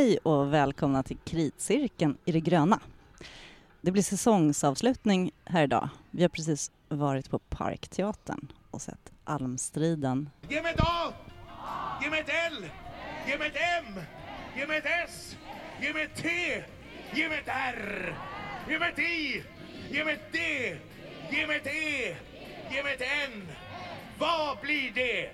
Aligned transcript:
Hej 0.00 0.18
och 0.22 0.54
välkomna 0.54 1.02
till 1.02 1.16
Kritcirkeln 1.24 2.18
i 2.24 2.32
det 2.32 2.40
gröna. 2.40 2.80
Det 3.80 3.90
blir 3.90 4.02
säsongsavslutning 4.02 5.30
här 5.44 5.62
idag. 5.62 5.88
Vi 6.10 6.22
har 6.22 6.28
precis 6.28 6.70
varit 6.88 7.30
på 7.30 7.38
Parkteatern 7.38 8.52
och 8.70 8.82
sett 8.82 9.12
Almstriden. 9.24 10.30
Ge 10.48 10.62
mig 10.62 10.72
ett 10.74 10.80
A! 10.80 11.12
Ge 12.02 12.10
mig 12.10 12.20
ett 12.20 12.28
L! 12.52 12.66
Ge 13.28 13.38
mig 13.38 13.48
ett 13.48 13.84
M! 13.86 14.00
Ge 14.56 14.66
mig 14.66 14.78
ett 14.78 15.08
S! 15.08 15.36
Ge 15.80 15.92
mig 15.92 16.02
ett 16.02 16.16
T! 16.16 16.28
Ge 17.14 17.28
mig 17.28 17.38
ett 17.38 17.48
R! 17.48 18.14
Ge 18.68 18.78
mig 18.78 18.92
ett 18.92 18.98
I! 18.98 19.44
Ge 19.90 20.04
mig 20.04 20.14
ett 20.14 20.32
D! 20.32 20.38
Ge 21.30 21.46
mig 21.46 21.56
ett 21.56 21.66
E! 21.66 22.16
Ge 22.70 22.82
mig 22.82 22.94
ett 22.94 23.32
N! 23.32 23.48
Vad 24.18 24.58
blir 24.60 24.92
det? 24.94 25.30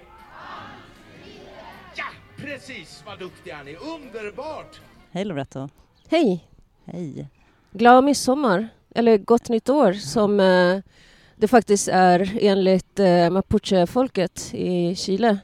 Ja, 1.97 2.05
precis 2.37 3.03
vad 3.07 3.19
duktiga 3.19 3.63
ni 3.63 3.71
är. 3.73 3.79
Underbart! 3.95 4.81
Hej 5.11 5.25
Loretto. 5.25 5.69
Hej! 6.09 6.49
Hej. 6.85 7.29
Glad 7.73 8.05
midsommar, 8.05 8.69
eller 8.95 9.19
gott 9.19 9.49
nytt 9.49 9.69
år 9.69 9.93
som 9.93 10.41
eh, 10.41 10.79
det 11.37 11.49
faktiskt 11.49 11.89
är 11.89 12.39
enligt 12.41 12.99
eh, 13.01 13.31
mapuche-folket 13.31 14.55
i 14.55 14.95
Chile. 14.97 15.39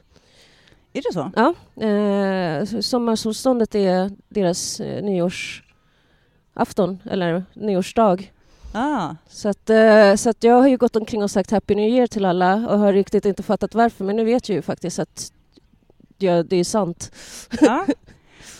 Är 0.93 1.01
det 1.01 1.13
så? 1.13 1.31
Ja, 1.35 1.53
eh, 1.87 2.65
sommarsolståndet 2.81 3.75
är 3.75 4.11
deras 4.29 4.79
eh, 4.79 5.03
nyårsafton, 5.03 6.99
eller 7.11 7.43
nyårsdag. 7.53 8.31
Ah, 8.73 9.15
Så, 9.27 9.49
att, 9.49 9.69
eh, 9.69 10.15
så 10.15 10.29
att 10.29 10.43
jag 10.43 10.55
har 10.61 10.67
ju 10.67 10.77
gått 10.77 10.95
omkring 10.95 11.23
och 11.23 11.31
sagt 11.31 11.51
Happy 11.51 11.75
New 11.75 11.89
Year 11.89 12.07
till 12.07 12.25
alla 12.25 12.53
och 12.53 12.79
har 12.79 12.93
riktigt 12.93 13.25
inte 13.25 13.43
fattat 13.43 13.75
varför, 13.75 14.03
men 14.05 14.15
nu 14.15 14.23
vet 14.25 14.49
jag 14.49 14.55
ju 14.55 14.61
faktiskt 14.61 14.99
att 14.99 15.31
ja, 16.23 16.43
det 16.43 16.55
är 16.55 16.63
sant. 16.63 17.11
ja. 17.61 17.85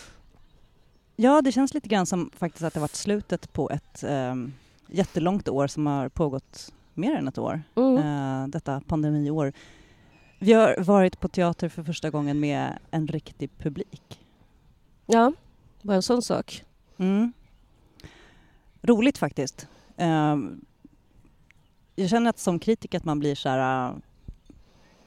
ja, 1.16 1.42
det 1.42 1.52
känns 1.52 1.74
lite 1.74 1.90
grann 1.90 2.06
som 2.06 2.32
faktiskt 2.36 2.64
att 2.64 2.74
det 2.74 2.80
varit 2.80 2.96
slutet 2.96 3.54
på 3.54 3.70
ett 3.70 4.04
um, 4.04 4.54
jättelångt 4.88 5.50
år 5.50 5.68
som 5.68 5.88
har 5.88 6.10
pågått 6.10 6.74
mer 6.94 7.16
än 7.16 7.28
ett 7.28 7.38
år. 7.38 7.62
Mm. 7.76 7.98
eh, 7.98 8.48
detta 8.48 8.82
pandemiår. 8.88 9.54
Vi 10.40 10.54
har 10.54 10.76
varit 10.80 11.20
på 11.20 11.28
teater 11.28 11.70
för 11.70 11.84
första 11.84 12.10
gången 12.10 12.40
med 12.40 12.80
en 12.92 13.08
riktig 13.08 13.50
publik. 13.58 14.20
Ja, 15.06 15.34
bara 15.82 15.96
en 15.96 16.02
sån 16.02 16.22
sak. 16.22 16.66
Mm. 16.98 17.34
Roligt 18.82 19.18
faktiskt. 19.18 19.68
Eh, 19.98 20.38
jag 21.96 22.10
känner 22.10 22.30
att 22.30 22.40
som 22.40 22.60
kritiker 22.60 22.98
att 22.98 23.06
man 23.06 23.20
blir 23.20 23.36
så 23.36 23.50
här... 23.50 23.90
eh, 23.90 23.96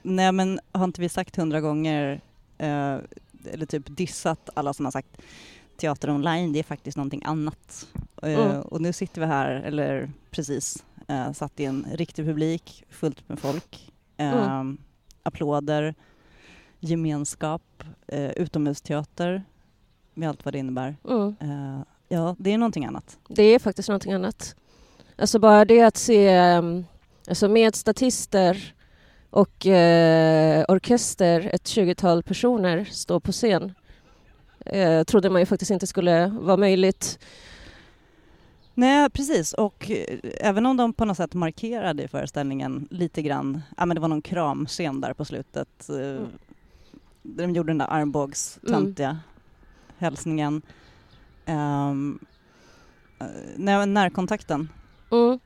nej 0.02 0.32
men 0.32 0.60
har 0.72 0.84
inte 0.84 1.00
vi 1.00 1.08
sagt 1.08 1.36
hundra 1.36 1.60
gånger 1.60 2.20
eh, 2.58 2.98
eller 3.52 3.66
typ 3.66 3.96
dissat 3.96 4.50
alla 4.54 4.72
som 4.72 4.84
har 4.86 4.92
sagt 4.92 5.22
teater 5.76 6.10
online, 6.10 6.52
det 6.52 6.58
är 6.58 6.62
faktiskt 6.62 6.96
någonting 6.96 7.22
annat. 7.24 7.86
Eh, 8.22 8.30
Mm. 8.50 8.60
Och 8.62 8.80
nu 8.80 8.92
sitter 8.92 9.20
vi 9.20 9.26
här, 9.26 9.50
eller 9.50 10.10
precis, 10.30 10.84
eh, 11.08 11.32
satt 11.32 11.60
i 11.60 11.64
en 11.64 11.86
riktig 11.92 12.24
publik, 12.24 12.84
fullt 12.90 13.28
med 13.28 13.38
folk. 13.38 13.92
Eh, 14.16 14.32
Mm. 14.46 14.78
Applåder, 15.22 15.94
gemenskap, 16.80 17.62
eh, 18.08 18.30
utomhusteater 18.30 19.44
med 20.14 20.28
allt 20.28 20.44
vad 20.44 20.54
det 20.54 20.58
innebär. 20.58 20.96
Mm. 21.08 21.36
Eh, 21.40 21.82
ja, 22.08 22.36
det 22.38 22.50
är 22.52 22.58
någonting 22.58 22.84
annat. 22.86 23.18
Det 23.28 23.42
är 23.42 23.58
faktiskt 23.58 23.88
någonting 23.88 24.12
annat. 24.12 24.56
Alltså 25.18 25.38
bara 25.38 25.64
det 25.64 25.82
att 25.82 25.96
se 25.96 26.38
um, 26.58 26.84
alltså 27.28 27.48
med 27.48 27.74
statister 27.74 28.74
och 29.36 29.66
eh, 29.66 30.64
orkester, 30.68 31.50
ett 31.52 31.64
20-tal 31.64 32.22
personer 32.22 32.84
stå 32.84 33.20
på 33.20 33.32
scen 33.32 33.74
eh, 34.66 35.04
trodde 35.04 35.30
man 35.30 35.42
ju 35.42 35.46
faktiskt 35.46 35.70
inte 35.70 35.86
skulle 35.86 36.26
vara 36.26 36.56
möjligt. 36.56 37.18
Nej, 38.74 39.10
precis. 39.10 39.52
Och 39.52 39.90
eh, 39.90 40.18
även 40.40 40.66
om 40.66 40.76
de 40.76 40.92
på 40.92 41.04
något 41.04 41.16
sätt 41.16 41.34
markerade 41.34 42.02
i 42.02 42.08
föreställningen 42.08 42.88
lite 42.90 43.22
grann, 43.22 43.62
ja 43.76 43.86
men 43.86 43.94
det 43.94 44.00
var 44.00 44.08
någon 44.08 44.22
kramscen 44.22 45.00
där 45.00 45.12
på 45.12 45.24
slutet. 45.24 45.88
eh, 45.88 45.96
Mm. 45.96 46.28
De 47.22 47.54
gjorde 47.54 47.70
den 47.70 47.78
där 47.78 47.90
armbågstöntiga 47.90 49.18
hälsningen. 49.98 50.62
Um, 51.46 52.18
när, 53.56 53.86
närkontakten. 53.86 54.68
Mm. 55.10 55.38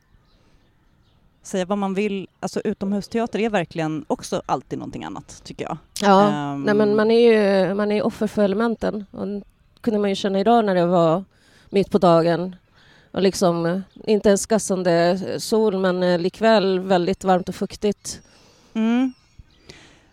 Säga 1.43 1.65
vad 1.65 1.79
man 1.79 1.95
vill, 1.95 2.29
alltså 2.41 2.61
utomhusteater 2.65 3.39
är 3.39 3.51
verkligen 3.51 4.05
också 4.09 4.43
alltid 4.47 4.79
någonting 4.79 5.05
annat 5.05 5.41
tycker 5.45 5.65
jag. 5.65 5.79
Ja, 6.03 6.29
Ehm, 6.29 6.63
nej, 6.63 6.75
men 6.75 6.97
man 6.97 7.11
är 7.11 7.33
ju 7.33 7.75
man 7.75 7.93
är 7.93 8.03
offer 8.03 8.27
för 8.27 8.43
elementen. 8.43 9.05
Och 9.11 9.27
det 9.27 9.43
kunde 9.81 10.01
man 10.01 10.11
ju 10.11 10.17
känna 10.17 10.41
idag 10.41 10.65
när 10.65 10.75
det 10.75 10.87
var 10.87 11.25
mitt 11.71 11.91
på 11.91 11.99
dagen. 11.99 12.57
Och 13.11 13.23
liksom 13.23 13.83
inte 14.05 14.29
ens 14.29 14.47
gassande 14.47 15.19
sol 15.41 15.79
men 15.79 16.03
eh, 16.03 16.19
likväl 16.19 16.81
väldigt 16.81 17.25
varmt 17.25 17.49
och 17.49 17.55
fuktigt. 17.55 18.21
Mm. 18.75 19.13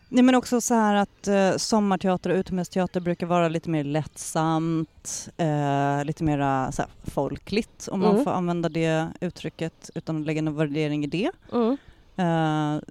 Nej 0.09 0.23
men 0.23 0.35
också 0.35 0.61
så 0.61 0.73
här 0.73 0.95
att 0.95 1.27
eh, 1.27 1.57
sommarteater 1.57 2.29
och 2.29 2.35
utomhusteater 2.35 2.99
brukar 2.99 3.27
vara 3.27 3.47
lite 3.47 3.69
mer 3.69 3.83
lättsamt, 3.83 5.29
eh, 5.37 6.05
lite 6.05 6.23
mer 6.23 6.71
så 6.71 6.81
här, 6.81 6.91
folkligt 7.03 7.87
om 7.91 7.99
man 7.99 8.11
Mm. 8.11 8.23
får 8.23 8.31
använda 8.31 8.69
det 8.69 9.07
uttrycket 9.21 9.89
utan 9.95 10.19
att 10.21 10.25
lägga 10.25 10.41
någon 10.41 10.55
värdering 10.55 11.03
i 11.03 11.07
det. 11.07 11.31
Mm. 11.53 11.77
Eh, 12.15 12.81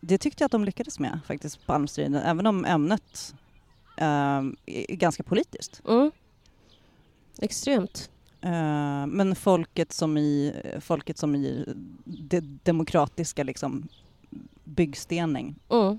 det 0.00 0.18
tyckte 0.18 0.42
jag 0.42 0.46
att 0.46 0.52
de 0.52 0.64
lyckades 0.64 0.98
med 0.98 1.20
faktiskt 1.26 1.66
på 1.66 1.72
Almstriden, 1.72 2.14
även 2.14 2.46
om 2.46 2.64
ämnet 2.64 3.34
eh, 3.96 4.06
är 4.66 4.94
ganska 4.96 5.22
politiskt. 5.22 5.82
Mm. 5.88 6.10
Extremt. 7.38 8.10
Eh, 8.40 9.06
men 9.06 9.34
folket 9.36 9.92
som 9.92 10.18
i, 10.18 10.54
folket 10.80 11.18
som 11.18 11.34
i 11.34 11.64
det 12.04 12.40
demokratiska 12.40 13.42
liksom, 13.44 13.88
byggstening. 14.64 15.54
Mm. 15.70 15.98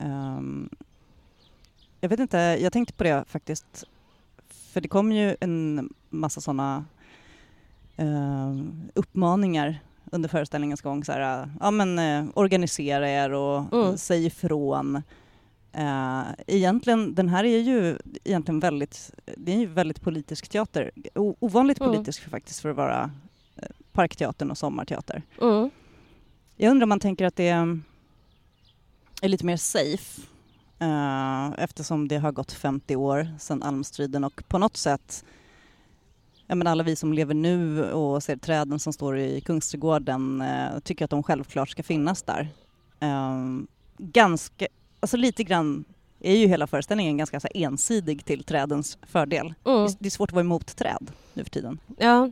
Ehm, 0.00 0.68
jag 2.00 2.08
vet 2.08 2.20
inte, 2.20 2.38
jag 2.38 2.72
tänkte 2.72 2.94
på 2.94 3.04
det 3.04 3.24
faktiskt. 3.28 3.84
För 4.48 4.80
det 4.80 4.88
kom 4.88 5.12
ju 5.12 5.36
en 5.40 5.88
massa 6.10 6.40
sådana 6.40 6.84
uppmaningar 8.94 9.78
under 10.12 10.28
föreställningens 10.28 10.80
gång. 10.80 11.04
Så 11.04 11.12
här, 11.12 11.50
ja 11.60 11.70
men 11.70 11.98
eh, 11.98 12.24
organisera 12.34 13.10
er 13.10 13.32
och 13.32 13.72
Mm. 13.74 13.98
säg 13.98 14.26
ifrån. 14.26 15.02
Uh, 15.78 16.22
egentligen, 16.46 17.14
den 17.14 17.28
här 17.28 17.44
är 17.44 17.58
ju 17.58 17.98
egentligen 18.24 18.60
väldigt, 18.60 19.10
det 19.36 19.52
är 19.52 19.56
ju 19.56 19.66
väldigt 19.66 20.00
politisk 20.00 20.48
teater. 20.48 20.90
O- 21.14 21.36
ovanligt 21.40 21.80
Mm. 21.80 21.92
politisk 21.92 22.22
för, 22.22 22.30
faktiskt 22.30 22.60
för 22.60 22.68
att 22.68 22.76
vara 22.76 23.10
eh, 23.56 23.68
Parkteatern 23.92 24.50
och 24.50 24.58
Sommarteater. 24.58 25.22
Mm. 25.42 25.70
Jag 26.56 26.70
undrar 26.70 26.82
om 26.82 26.88
man 26.88 27.00
tänker 27.00 27.26
att 27.26 27.36
det 27.36 27.48
är 27.48 27.80
lite 29.28 29.46
mer 29.46 29.56
safe 29.56 30.22
eh, 30.78 31.50
eftersom 31.58 32.08
det 32.08 32.16
har 32.16 32.32
gått 32.32 32.52
50 32.52 32.96
år 32.96 33.28
sedan 33.38 33.62
Almstriden 33.62 34.24
och 34.24 34.42
på 34.48 34.58
något 34.58 34.76
sätt 34.76 35.24
Ja, 36.46 36.54
men 36.54 36.66
alla 36.66 36.82
vi 36.82 36.96
som 36.96 37.12
lever 37.12 37.34
nu 37.34 37.84
och 37.92 38.22
ser 38.22 38.36
träden 38.36 38.78
som 38.78 38.92
står 38.92 39.18
i 39.18 39.40
Kungsträdgården 39.40 40.40
eh, 40.40 40.78
tycker 40.84 41.04
att 41.04 41.10
de 41.10 41.22
självklart 41.22 41.68
ska 41.70 41.82
finnas 41.82 42.22
där. 42.22 42.48
Eh, 43.00 43.36
ganska, 43.98 44.66
alltså 45.00 45.16
lite 45.16 45.44
grann 45.44 45.84
är 46.20 46.36
ju 46.36 46.46
hela 46.46 46.66
föreställningen 46.66 47.16
ganska 47.16 47.40
så 47.40 47.48
ensidig 47.54 48.24
till 48.24 48.44
trädens 48.44 48.98
fördel. 49.02 49.54
Mm. 49.64 49.88
Det, 49.98 50.08
är 50.08 50.10
svårt 50.10 50.30
att 50.30 50.34
vara 50.34 50.44
emot 50.44 50.76
träd 50.76 51.10
nu 51.34 51.44
för 51.44 51.50
tiden. 51.50 51.78
Ja, 51.98 52.30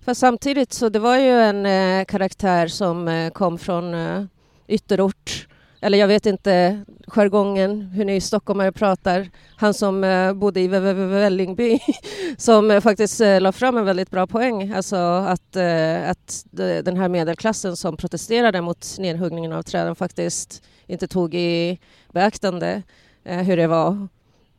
för 0.00 0.14
samtidigt 0.14 0.72
så 0.72 0.88
det 0.88 0.98
var 0.98 1.16
ju 1.16 1.40
en 1.40 1.66
eh, 1.66 2.04
karaktär 2.04 2.68
som 2.68 3.08
eh, 3.08 3.30
kom 3.30 3.58
från 3.58 3.94
eh, 3.94 4.24
ytterort. 4.68 5.48
Eller 5.84 5.98
jag 5.98 6.08
vet 6.08 6.26
inte 6.26 6.84
jargongen, 7.06 7.82
hur 7.82 8.04
ni 8.04 8.20
stockholmare 8.20 8.72
pratar. 8.72 9.28
Han 9.56 9.74
som 9.74 10.04
eh, 10.04 10.32
bodde 10.32 10.60
i 10.60 10.68
Vällingby 10.68 11.78
som 12.36 12.70
eh, 12.70 12.80
faktiskt 12.80 13.20
eh, 13.20 13.40
la 13.40 13.52
fram 13.52 13.76
en 13.76 13.84
väldigt 13.84 14.10
bra 14.10 14.26
poäng. 14.26 14.72
Alltså 14.72 14.96
att, 14.96 15.56
eh, 15.56 16.10
att 16.10 16.44
de, 16.50 16.82
den 16.82 16.96
här 16.96 17.08
medelklassen 17.08 17.76
som 17.76 17.96
protesterade 17.96 18.60
mot 18.60 18.96
nedhuggningen 18.98 19.52
av 19.52 19.62
träden 19.62 19.96
faktiskt 19.96 20.62
inte 20.86 21.08
tog 21.08 21.34
i 21.34 21.78
beaktande 22.12 22.82
eh, 23.24 23.38
hur 23.38 23.56
det 23.56 23.66
var 23.66 24.08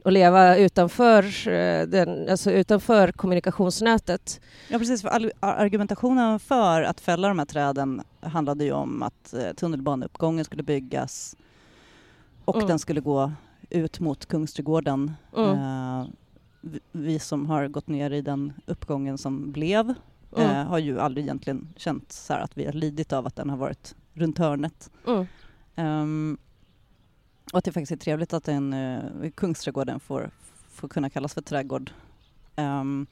att 0.06 0.14
leva 0.14 0.58
utanför, 0.58 1.48
eh, 1.48 1.88
den, 1.88 2.30
alltså 2.30 2.52
utanför 2.52 3.12
kommunikationsnätet. 3.12 4.42
Ja 4.68 4.80
precis, 4.80 5.02
för 5.02 5.32
argumentationen 5.40 6.40
för 6.40 6.82
att 6.82 7.02
fälla 7.02 7.28
de 7.28 7.40
här 7.40 7.46
träden 7.46 8.02
handlade 8.26 8.64
ju 8.64 8.72
om 8.72 9.04
att 9.04 9.34
eh, 9.34 9.52
tunnelbaneuppgången 9.54 10.46
skulle 10.46 10.64
byggas 10.64 11.36
och 12.46 12.56
Mm. 12.56 12.68
den 12.68 12.80
skulle 12.80 13.02
gå 13.02 13.32
ut 13.70 14.00
mot 14.00 14.26
Kungsträdgården. 14.26 15.14
Mm. 15.38 15.50
Eh, 15.60 16.08
vi- 16.92 17.20
som 17.20 17.46
har 17.46 17.68
gått 17.68 17.88
ner 17.88 18.12
i 18.12 18.22
den 18.22 18.54
uppgången 18.66 19.18
som 19.18 19.52
blev 19.52 19.94
Mm. 20.38 20.50
eh, 20.50 20.66
har 20.68 20.78
ju 20.78 21.00
aldrig 21.00 21.26
egentligen 21.26 21.68
känt 21.76 22.12
så 22.12 22.34
att 22.34 22.58
vi 22.58 22.66
har 22.66 22.74
lidit 22.74 23.14
av 23.14 23.28
att 23.28 23.36
den 23.36 23.50
har 23.50 23.58
varit 23.58 23.96
runt 24.14 24.38
hörnet. 24.38 24.90
Ehm, 25.76 26.38
och 27.52 27.58
att 27.58 27.64
det 27.66 27.72
faktiskt 27.72 27.92
är 27.92 27.96
trevligt 27.98 28.34
att 28.34 28.44
den, 28.44 28.74
uh, 28.74 29.32
Kungsträdgården 29.36 30.00
får, 30.00 30.30
får 30.70 30.88
kunna 30.88 31.10
kallas 31.10 31.34
för 31.34 31.42
trädgård 31.42 31.92
Ehm, 32.56 33.08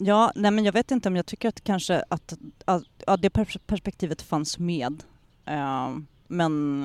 ja, 0.00 0.32
nej 0.34 0.50
men 0.50 0.64
jag 0.64 0.72
vet 0.72 0.90
inte 0.90 1.08
om 1.08 1.16
jag 1.16 1.26
tycker 1.26 1.48
att 1.48 1.64
kanske 1.64 2.04
att, 2.08 2.38
att 2.64 2.82
ja, 3.06 3.16
det 3.16 3.28
pers- 3.28 3.60
perspektivet 3.66 4.22
fanns 4.22 4.58
med. 4.58 5.02
Ehm, 5.44 6.06
men 6.28 6.84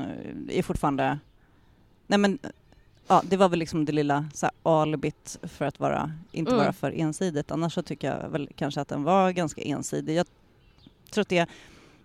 är 0.50 0.64
fortfarande, 0.64 1.20
nej 2.08 2.20
men 2.20 2.40
ja, 3.08 3.22
det 3.30 3.38
var 3.38 3.50
väl 3.50 3.60
liksom 3.60 3.86
det 3.86 3.92
lilla 3.92 4.26
så 4.34 4.46
här, 4.46 4.54
alibit 4.82 5.40
för 5.44 5.66
att 5.66 5.80
vara, 5.80 6.12
inte 6.32 6.52
Mm. 6.52 6.64
vara 6.64 6.74
för 6.74 6.92
ensidigt. 6.92 7.52
Annars 7.52 7.74
så 7.74 7.82
tycker 7.82 8.12
jag 8.12 8.30
väl 8.30 8.50
kanske 8.56 8.82
att 8.82 8.88
den 8.88 9.04
var 9.04 9.32
ganska 9.32 9.62
ensidig. 9.62 10.16
Jag 10.16 10.28
tror 11.12 11.22
att 11.22 11.30
det, 11.30 11.50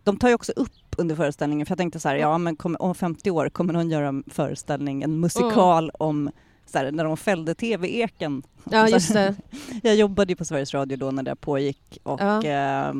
de 0.04 0.16
tar 0.16 0.28
ju 0.28 0.34
också 0.34 0.52
upp 0.56 0.72
under 0.98 1.16
föreställningen, 1.16 1.66
för 1.66 1.72
jag 1.72 1.78
tänkte 1.78 2.00
så 2.00 2.08
här, 2.08 2.16
ja 2.16 2.38
men 2.38 2.56
kommer, 2.56 2.82
om 2.82 2.94
50 2.94 3.30
år 3.30 3.48
kommer 3.48 3.72
någon 3.72 3.90
göra 3.90 4.08
en 4.08 4.24
föreställning, 4.26 5.02
en 5.02 5.20
musikal 5.20 5.90
om 5.98 6.30
så 6.70 6.78
här, 6.78 6.92
när 6.92 7.04
de 7.04 7.16
fällde 7.16 7.54
TV-eken. 7.54 8.42
Ja, 8.70 8.88
just 8.88 9.12
det. 9.12 9.34
Jag 9.82 9.96
jobbade 9.96 10.32
ju 10.32 10.36
på 10.36 10.44
Sveriges 10.44 10.74
Radio 10.74 10.96
då 10.96 11.10
när 11.10 11.22
det 11.22 11.36
pågick 11.36 11.98
och 12.02 12.20
Ja. 12.20 12.44
eh, 12.44 12.94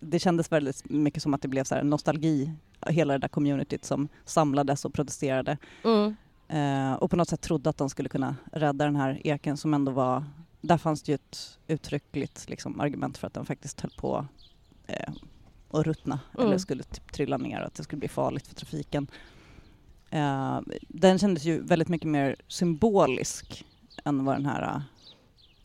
det 0.00 0.18
kändes 0.18 0.52
väldigt 0.52 0.90
mycket 0.90 1.22
som 1.22 1.34
att 1.34 1.42
det 1.42 1.48
blev 1.48 1.64
så 1.64 1.74
här 1.74 1.82
nostalgi, 1.82 2.52
hela 2.86 3.12
det 3.12 3.18
där 3.18 3.28
communityt 3.28 3.84
som 3.84 4.08
samlades 4.24 4.84
och 4.84 4.94
protesterade. 4.94 5.58
Mm. 5.84 6.16
Eh, 6.48 6.92
och 6.94 7.10
på 7.10 7.16
något 7.16 7.28
sätt 7.28 7.40
trodde 7.40 7.70
att 7.70 7.76
de 7.76 7.90
skulle 7.90 8.08
kunna 8.08 8.36
rädda 8.52 8.84
den 8.84 8.96
här 8.96 9.20
eken 9.24 9.56
som 9.56 9.74
ändå 9.74 9.92
var, 9.92 10.24
där 10.60 10.78
fanns 10.78 11.02
det 11.02 11.12
ju 11.12 11.14
ett 11.14 11.58
uttryckligt 11.66 12.48
liksom, 12.48 12.80
argument 12.80 13.18
för 13.18 13.26
att 13.26 13.34
den 13.34 13.46
faktiskt 13.46 13.80
höll 13.80 13.92
på 13.96 14.26
eh, 14.86 15.12
att 15.70 15.86
ruttna 15.86 16.20
Mm. 16.34 16.46
eller 16.46 16.58
skulle 16.58 16.82
typ 16.82 17.12
trilla 17.12 17.36
ner 17.36 17.60
och 17.60 17.66
att 17.66 17.74
det 17.74 17.82
skulle 17.84 17.98
bli 18.00 18.08
farligt 18.08 18.46
för 18.46 18.54
trafiken. 18.54 19.06
Eh, 20.12 20.60
den 20.88 21.18
kändes 21.18 21.44
ju 21.44 21.60
väldigt 21.60 21.88
mycket 21.88 22.08
mer 22.08 22.36
symbolisk 22.48 23.64
än 24.04 24.24
vad 24.24 24.34
den 24.36 24.46
här 24.46 24.62
uh, 24.76 24.82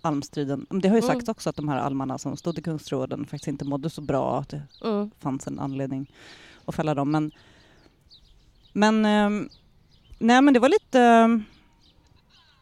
almstriden, 0.02 0.66
det 0.70 0.88
har 0.90 0.96
ju 0.96 1.04
Mm. 1.04 1.16
sagts 1.16 1.30
också 1.30 1.50
att 1.50 1.56
de 1.56 1.70
här 1.70 1.78
almarna 1.78 2.18
som 2.18 2.38
stod 2.38 2.60
i 2.60 2.62
Kungsträdgården 2.62 3.26
faktiskt 3.26 3.48
inte 3.48 3.66
mådde 3.66 3.90
så 3.90 4.02
bra, 4.02 4.40
att 4.40 4.50
det 4.50 4.62
Mm. 4.84 5.12
fanns 5.20 5.48
en 5.48 5.60
anledning 5.60 6.12
att 6.66 6.76
fälla 6.76 6.94
dem. 6.96 7.12
Men, 7.12 7.32
men, 8.74 9.06
ehm, 9.06 9.50
nej 10.20 10.42
men 10.42 10.54
det 10.54 10.60
var 10.60 10.70
lite, 10.70 11.00
ehm, 11.02 11.44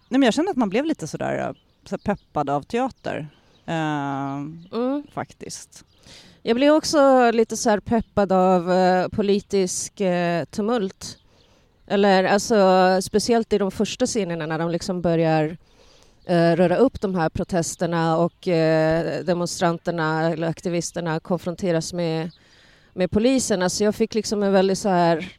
nej 0.10 0.20
men 0.20 0.24
jag 0.24 0.34
kände 0.34 0.52
att 0.52 0.58
man 0.58 0.70
blev 0.70 0.86
lite 0.86 1.08
sådär 1.08 1.48
eh, 1.50 1.54
så 1.90 1.98
peppad 1.98 2.50
av 2.50 2.62
teater. 2.62 3.28
ehm, 3.66 4.68
Mm. 4.74 5.04
faktiskt. 5.14 5.86
Jag 6.44 6.56
blir 6.56 6.72
också 6.76 7.32
lite 7.32 7.58
så 7.58 7.82
peppad 7.82 8.32
av 8.32 8.72
eh, 8.72 9.08
politisk 9.08 10.02
eh, 10.02 10.46
tumult. 10.46 11.18
Eller 11.88 12.24
alltså 12.24 12.58
speciellt 13.02 13.54
i 13.54 13.58
de 13.58 13.72
första 13.72 14.06
scenerna 14.06 14.46
när 14.46 14.60
de 14.60 14.70
liksom 14.70 15.02
börjar 15.02 15.58
eh, 16.26 16.56
röra 16.56 16.78
upp 16.78 17.02
de 17.02 17.16
här 17.16 17.30
protesterna 17.30 18.18
och 18.18 18.48
eh, 18.48 19.24
demonstranterna 19.24 20.32
eller 20.32 20.48
aktivisterna 20.48 21.20
konfronteras 21.20 21.94
med, 21.94 22.32
med 22.94 23.12
polisen. 23.12 23.62
Alltså 23.62 23.84
jag 23.84 23.96
fick 23.96 24.14
liksom 24.14 24.44
en 24.44 24.52
väldigt 24.52 24.78
så 24.78 24.90
här 24.90 25.34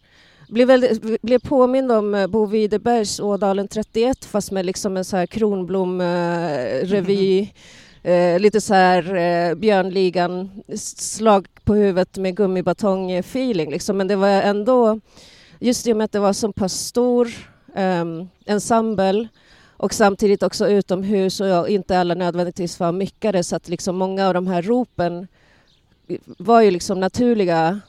blev, 0.48 0.69
väldigt, 0.69 1.22
blev 1.22 1.38
påmind 1.38 1.93
om 1.93 2.14
eh, 2.14 2.26
Bo 2.26 2.46
Widerbergs 2.46 3.20
Ådalen 3.20 3.69
31 3.69 4.25
fast 4.25 4.50
med 4.50 4.66
liksom 4.66 4.96
en 4.96 5.04
så 5.04 5.16
här 5.16 5.26
Kronblom-revy. 5.26 7.49
Eh, 8.06 8.38
lite 8.38 8.60
så 8.60 8.75
här 8.75 9.14
eh, 9.14 9.54
Björnligan, 9.54 10.50
slag 10.76 11.46
på 11.64 11.75
huvudet 11.75 12.16
med 12.16 12.38
gummibatong-feeling. 12.38 13.70
Liksom. 13.70 13.96
Men 13.96 14.08
det 14.08 14.16
var 14.16 14.28
ändå, 14.28 15.00
just 15.58 15.86
i 15.86 15.92
och 15.92 15.96
med 15.96 16.04
att 16.04 16.12
det 16.12 16.18
var 16.20 16.32
så 16.32 16.52
pass 16.52 16.72
stor 16.72 17.28
um, 17.76 18.28
ensemble 18.46 19.28
och 19.76 19.94
samtidigt 19.94 20.42
också 20.42 20.68
utomhus 20.68 21.40
och 21.40 21.68
inte 21.68 21.98
alla 21.98 22.14
nödvändigtvis 22.14 22.80
var 22.80 22.92
myckade 22.92 23.44
så 23.44 23.56
att 23.56 23.68
liksom 23.68 23.96
många 23.96 24.26
av 24.28 24.34
de 24.34 24.46
här 24.46 24.62
ropen 24.62 25.26
var 26.38 26.60
ju 26.60 26.70
liksom 26.70 27.00
naturliga 27.00 27.80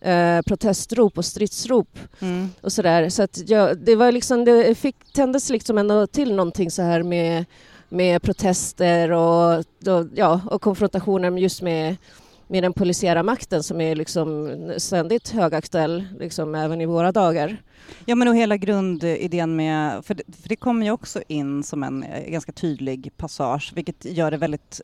eh, 0.00 0.42
protestrop 0.42 1.18
och 1.18 1.24
stridsrop 1.24 1.98
Mm. 2.20 2.50
och 2.60 2.72
sådär. 2.72 3.08
Så 3.08 3.22
att 3.22 3.50
jag, 3.50 3.78
det 3.78 3.96
var 3.96 4.12
liksom, 4.12 4.44
det 4.44 4.74
fick, 4.74 4.96
tändes 5.12 5.50
liksom 5.50 5.78
ändå 5.78 6.06
till 6.06 6.34
någonting 6.34 6.70
så 6.70 6.82
här 6.82 7.02
med, 7.02 7.44
med 7.88 8.22
protester 8.22 9.12
och, 9.12 9.64
då, 9.78 10.08
ja, 10.14 10.40
och 10.50 10.62
konfrontationer 10.62 11.30
just 11.30 11.62
med, 11.62 11.96
med 12.48 12.62
den 12.62 12.72
polisiära 12.72 13.22
makten 13.22 13.62
som 13.62 13.80
är 13.80 13.94
liksom 13.94 14.56
ständigt 14.78 15.28
högaktuell 15.28 16.04
liksom 16.18 16.54
även 16.54 16.80
i 16.80 16.86
våra 16.86 17.12
dagar. 17.12 17.56
Ja 18.04 18.14
men 18.14 18.28
och 18.28 18.36
hela 18.36 18.56
grundidén 18.56 19.56
med, 19.56 20.04
för 20.04 20.14
det, 20.14 20.22
för 20.42 20.48
det 20.48 20.56
kommer 20.56 20.86
ju 20.86 20.92
också 20.92 21.22
in 21.28 21.62
som 21.62 21.82
en 21.82 22.02
eh, 22.02 22.30
ganska 22.30 22.52
tydlig 22.52 23.12
passage 23.16 23.72
vilket 23.74 24.04
gör 24.04 24.30
det 24.30 24.36
väldigt 24.36 24.80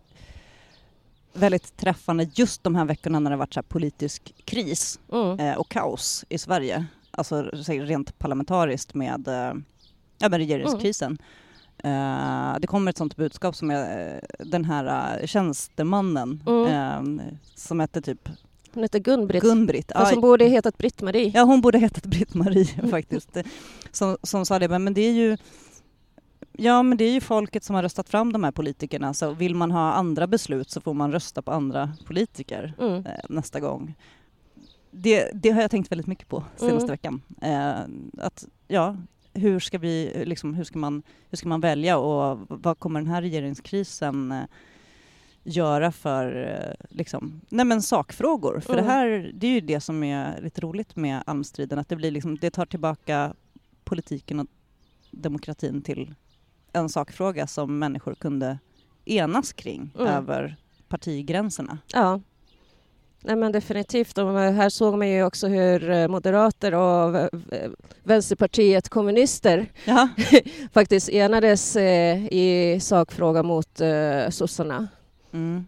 väldigt 1.32 1.76
träffande 1.76 2.26
just 2.34 2.64
de 2.64 2.74
här 2.74 2.84
veckorna 2.84 3.18
när 3.18 3.30
det 3.30 3.36
varit 3.36 3.54
så 3.54 3.62
politisk 3.62 4.34
kris 4.44 5.00
Mm. 5.12 5.40
eh, 5.40 5.54
och 5.56 5.68
kaos 5.68 6.24
i 6.28 6.38
Sverige. 6.38 6.86
Alltså 7.10 7.42
rent 7.68 8.18
parlamentariskt 8.18 8.94
med, 8.94 9.28
eh, 9.28 9.54
ja, 10.18 10.28
med 10.28 10.34
regeringskrisen. 10.34 11.18
Eh, 11.78 12.56
det 12.60 12.66
kommer 12.66 12.90
ett 12.90 12.96
sånt 12.98 13.16
budskap 13.16 13.56
som 13.56 13.70
är 13.70 14.14
eh, 14.14 14.46
den 14.46 14.64
här 14.64 15.18
eh, 15.20 15.26
tjänstemannen 15.26 16.42
Mm. 16.46 17.18
eh, 17.20 17.24
som 17.54 17.80
hette 17.80 18.02
typ 18.02 18.28
Hon 18.74 18.82
heter 18.82 18.98
Gun-Britt. 19.00 19.42
Gun-Britt. 19.42 19.92
Fast 19.92 20.10
Ja, 20.10 20.14
hon 20.14 20.20
borde 20.22 20.44
hetat 20.44 20.78
Britt-Marie. 20.78 21.30
Ja, 21.34 21.42
hon 21.42 21.60
borde 21.60 21.78
hetat 21.78 22.06
Britt-Marie 22.06 22.88
faktiskt. 22.90 23.36
Som, 23.92 24.16
som 24.22 24.46
sa 24.46 24.58
det, 24.58 24.68
men, 24.78 24.94
det 24.94 25.00
är 25.00 25.12
ju 25.12 25.36
Ja, 26.52 26.82
men 26.82 26.98
det 26.98 27.04
är 27.04 27.12
ju 27.12 27.20
folket 27.20 27.64
som 27.64 27.74
har 27.76 27.82
röstat 27.82 28.08
fram 28.08 28.32
de 28.32 28.44
här 28.44 28.50
politikerna, 28.52 29.14
så 29.14 29.30
vill 29.30 29.54
man 29.54 29.70
ha 29.70 29.92
andra 29.92 30.26
beslut 30.26 30.70
så 30.70 30.80
får 30.80 30.94
man 30.94 31.12
rösta 31.12 31.42
på 31.42 31.50
andra 31.52 31.92
politiker 32.06 32.74
Mm. 32.80 33.04
nästa 33.28 33.60
gång. 33.60 33.94
Det, 34.90 35.30
det 35.34 35.50
har 35.50 35.60
jag 35.62 35.70
tänkt 35.70 35.92
väldigt 35.92 36.06
mycket 36.06 36.28
på 36.28 36.44
senaste 36.56 36.74
Mm. 36.84 36.90
veckan. 36.90 37.22
Eh, 37.42 38.24
att, 38.26 38.44
ja, 38.68 38.96
hur 39.34 39.60
ska, 39.60 39.78
vi, 39.78 40.22
liksom, 40.26 40.54
hur, 40.54 40.64
ska 40.64 40.78
man, 40.78 41.02
hur 41.30 41.36
ska 41.36 41.48
man 41.48 41.60
välja 41.60 41.98
och 41.98 42.38
vad 42.48 42.78
kommer 42.78 43.00
den 43.00 43.10
här 43.10 43.22
regeringskrisen 43.22 44.32
eh, 44.32 44.44
göra 45.42 45.92
för 45.92 46.36
eh, 46.70 46.86
liksom, 46.96 47.40
nej 47.48 47.64
men 47.64 47.82
sakfrågor? 47.82 48.60
För 48.60 48.72
Mm. 48.72 48.84
det 48.84 48.90
här 48.92 49.30
det 49.34 49.46
är 49.46 49.50
ju 49.50 49.60
det 49.60 49.80
som 49.80 50.02
är 50.02 50.40
lite 50.42 50.60
roligt 50.60 50.96
med 50.96 51.22
almstriden, 51.26 51.78
att 51.78 51.88
det, 51.88 51.96
blir 51.96 52.10
liksom, 52.10 52.36
det 52.36 52.50
tar 52.50 52.66
tillbaka 52.66 53.34
politiken 53.84 54.40
och 54.40 54.46
demokratin 55.10 55.82
till 55.82 56.14
en 56.72 56.88
sakfråga 56.88 57.46
som 57.46 57.78
människor 57.78 58.14
kunde 58.14 58.58
enas 59.04 59.52
kring 59.52 59.90
Mm. 59.98 60.06
över 60.08 60.56
partigränserna. 60.88 61.78
Ja. 61.86 62.20
Nej 63.26 63.36
men 63.36 63.52
definitivt. 63.52 64.18
Och 64.18 64.38
här 64.38 64.68
såg 64.68 64.98
man 64.98 65.08
ju 65.08 65.24
också 65.24 65.46
hur 65.46 65.90
eh, 65.90 66.08
moderater 66.08 66.74
och 66.74 67.30
Vänsterpartiet 68.02 68.88
kommunister 68.88 69.66
faktiskt 70.72 71.08
enades 71.08 71.76
eh, 71.76 72.26
i 72.26 72.78
sakfrågan 72.80 73.46
mot 73.46 73.80
eh, 73.80 74.28
sossarna. 74.30 74.88
Mm. 75.32 75.64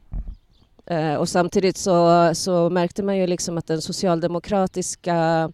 Och 1.18 1.28
samtidigt 1.28 1.76
så, 1.76 2.30
så 2.34 2.70
märkte 2.70 3.02
man 3.02 3.16
ju 3.16 3.26
liksom 3.26 3.58
att 3.58 3.66
den 3.66 3.82
socialdemokratiska 3.82 5.52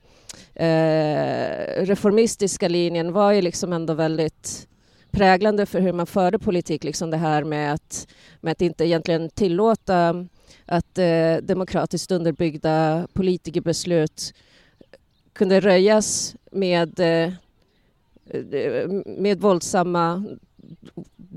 eh, 0.54 1.84
reformistiska 1.84 2.68
linjen 2.68 3.12
var 3.12 3.32
ju 3.32 3.42
liksom 3.42 3.72
ändå 3.72 3.94
väldigt 3.94 4.68
präglande 5.10 5.66
för 5.66 5.80
hur 5.80 5.92
man 5.92 6.06
förde 6.06 6.38
politik. 6.38 6.84
Liksom 6.84 7.10
det 7.10 7.16
här 7.16 7.44
med 7.44 7.72
att, 7.72 8.06
med 8.40 8.52
att 8.52 8.60
inte 8.60 8.84
egentligen 8.84 9.30
tillåta 9.30 10.26
att 10.72 10.98
eh, 10.98 11.36
demokratiskt 11.42 12.10
underbyggda 12.10 13.06
politikerbeslut 13.12 14.34
kunde 15.32 15.60
röjas 15.60 16.36
med, 16.52 17.00
eh, 17.00 17.32
med 19.06 19.40
våldsamma 19.40 20.24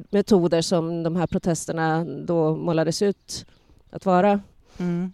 metoder 0.10 0.62
som 0.62 1.04
de 1.04 1.16
här 1.16 1.28
protesterna 1.28 2.06
då 2.06 2.56
målades 2.56 3.02
ut 3.02 3.46
att 3.90 4.06
vara. 4.06 4.42
Mm. 4.78 5.12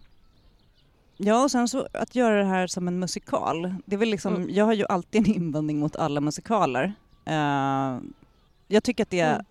Ja, 1.16 1.42
och 1.42 1.50
sen 1.50 1.68
så 1.68 1.86
att 1.92 2.14
göra 2.14 2.38
det 2.38 2.44
här 2.44 2.66
som 2.66 2.88
en 2.88 2.98
musikal. 2.98 3.74
Det 3.86 3.96
är 3.96 3.98
väl 3.98 4.10
liksom, 4.10 4.34
Mm. 4.34 4.50
Jag 4.50 4.64
har 4.64 4.72
ju 4.72 4.86
alltid 4.88 5.28
en 5.28 5.34
invändning 5.34 5.78
mot 5.78 5.96
alla 5.96 6.20
musikaler. 6.20 6.94
Eh, 7.24 7.98
jag 8.68 8.84
tycker 8.84 9.02
att 9.02 9.10
det 9.10 9.20
är 9.20 9.34
Mm. 9.34 9.46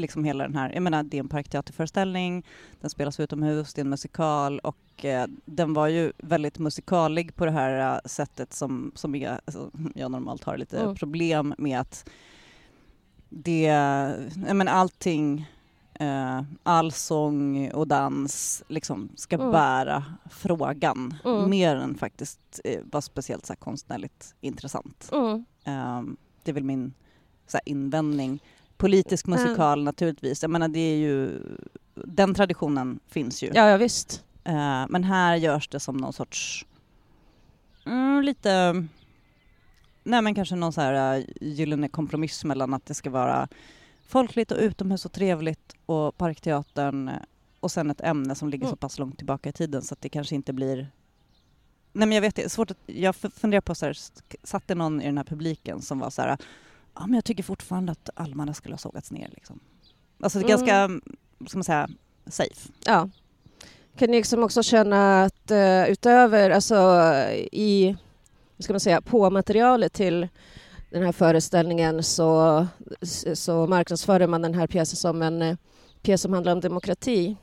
Liksom 0.00 0.24
hela 0.24 0.44
den 0.44 0.56
här, 0.56 0.72
jag 0.72 0.82
menar 0.82 1.02
det 1.02 1.16
är 1.16 1.20
en 1.20 1.28
parkteaterföreställning, 1.28 2.44
den 2.80 2.90
spelas 2.90 3.20
utomhus, 3.20 3.74
det 3.74 3.80
är 3.80 3.84
en 3.84 3.90
musikal 3.90 4.58
och 4.58 5.04
eh, 5.04 5.26
den 5.44 5.74
var 5.74 5.86
ju 5.88 6.12
väldigt 6.18 6.58
musikalig 6.58 7.34
på 7.36 7.44
det 7.44 7.50
här 7.50 7.94
eh, 7.94 8.00
sättet 8.04 8.52
som, 8.52 8.92
som 8.94 9.14
jag, 9.16 9.38
alltså, 9.44 9.70
jag 9.94 10.10
normalt 10.10 10.44
har 10.44 10.56
lite 10.58 10.78
Mm. 10.80 10.94
problem 10.94 11.54
med 11.58 11.80
att 11.80 12.08
det, 13.28 13.62
jag 14.46 14.56
menar 14.56 14.72
allting 14.72 15.46
eh, 15.94 16.42
all 16.62 16.92
sång 16.92 17.70
och 17.70 17.88
dans 17.88 18.62
liksom 18.68 19.08
ska 19.16 19.36
Mm. 19.36 19.50
bära 19.52 20.04
frågan 20.30 21.14
Mm. 21.24 21.50
mer 21.50 21.76
än 21.76 21.94
faktiskt 21.94 22.60
eh, 22.64 22.80
vara 22.92 23.00
speciellt 23.02 23.46
så 23.46 23.56
konstnärligt 23.56 24.34
intressant. 24.40 25.08
Mm. 25.12 25.44
Ehm, 25.64 26.16
det 26.42 26.50
är 26.50 26.54
väl 26.54 26.64
min 26.64 26.94
så 27.46 27.58
invändning. 27.64 28.42
Politisk 28.80 29.26
musikal 29.26 29.84
naturligtvis. 29.84 30.42
Jag 30.42 30.50
menar 30.50 30.68
det 30.68 30.80
är 30.80 30.96
ju, 30.96 31.42
den 31.94 32.34
traditionen 32.34 33.00
finns 33.08 33.42
ju. 33.42 33.50
Ja, 33.54 33.68
ja 33.68 33.76
visst. 33.76 34.24
Eh, 34.44 34.84
men 34.88 35.04
här 35.04 35.36
görs 35.36 35.68
det 35.68 35.80
som 35.80 35.96
någon 35.96 36.12
sorts, 36.12 36.66
mm, 37.86 38.22
lite, 38.22 38.72
nej 40.04 40.22
men 40.22 40.34
kanske 40.34 40.56
någon 40.56 40.72
så 40.72 40.80
här 40.80 41.18
uh, 41.18 41.24
gyllene 41.40 41.88
kompromiss 41.88 42.44
mellan 42.44 42.74
att 42.74 42.86
det 42.86 42.94
ska 42.94 43.10
vara 43.10 43.48
folkligt 44.06 44.52
och 44.52 44.58
utomhus 44.58 45.04
och 45.04 45.12
trevligt 45.12 45.76
och 45.86 46.16
Parkteatern 46.16 47.08
eh, 47.08 47.14
och 47.60 47.70
sen 47.70 47.90
ett 47.90 48.00
ämne 48.00 48.34
som 48.34 48.48
ligger 48.48 48.64
Mm. 48.64 48.70
så 48.70 48.76
pass 48.76 48.98
långt 48.98 49.16
tillbaka 49.16 49.48
i 49.48 49.52
tiden 49.52 49.82
så 49.82 49.94
att 49.94 50.00
det 50.00 50.08
kanske 50.08 50.34
inte 50.34 50.52
blir 50.52 50.88
Nej 51.92 52.08
men 52.08 52.12
jag 52.12 52.22
vet 52.22 52.34
det 52.34 52.42
är 52.42 52.48
svårt 52.48 52.70
att, 52.70 52.76
jag 52.86 53.16
funderar 53.16 53.60
på 53.60 53.74
så 53.74 53.86
här, 53.86 53.96
satt 54.42 54.68
det 54.68 54.74
någon 54.74 55.02
i 55.02 55.04
den 55.04 55.16
här 55.16 55.24
publiken 55.24 55.82
som 55.82 55.98
var 55.98 56.10
så 56.10 56.22
här, 56.22 56.36
ja 56.94 57.06
men 57.06 57.14
jag 57.14 57.24
tycker 57.24 57.42
fortfarande 57.42 57.92
att 57.92 58.10
almarna 58.14 58.54
skulle 58.54 58.72
ha 58.72 58.78
sågats 58.78 59.10
ner 59.10 59.28
liksom. 59.34 59.60
Alltså 60.20 60.38
det 60.38 60.44
är 60.52 60.54
Mm. 60.54 60.66
ganska, 60.66 61.00
ska 61.48 61.58
man 61.58 61.64
säga, 61.64 61.88
safe. 62.26 62.68
Ja. 62.86 63.08
Kan 63.96 64.10
ni 64.10 64.16
liksom 64.16 64.42
också 64.42 64.62
känna 64.62 65.22
att 65.24 65.50
eh, 65.50 65.84
utöver, 65.90 66.50
alltså 66.50 67.02
i, 67.52 67.96
ska 68.58 68.72
man 68.72 68.80
säga, 68.80 69.00
på 69.00 69.30
materialet 69.30 69.92
till 69.92 70.28
den 70.90 71.02
här 71.02 71.12
föreställningen 71.12 72.02
så, 72.02 72.66
så 73.34 73.66
marknadsför 73.66 74.26
man 74.26 74.42
den 74.42 74.54
här 74.54 74.66
pjäsen 74.66 74.96
som 74.96 75.22
en 75.22 75.42
eh, 75.42 75.56
pjäs 76.02 76.22
som 76.22 76.32
handlar 76.32 76.52
om 76.52 76.60
demokrati. 76.60 77.36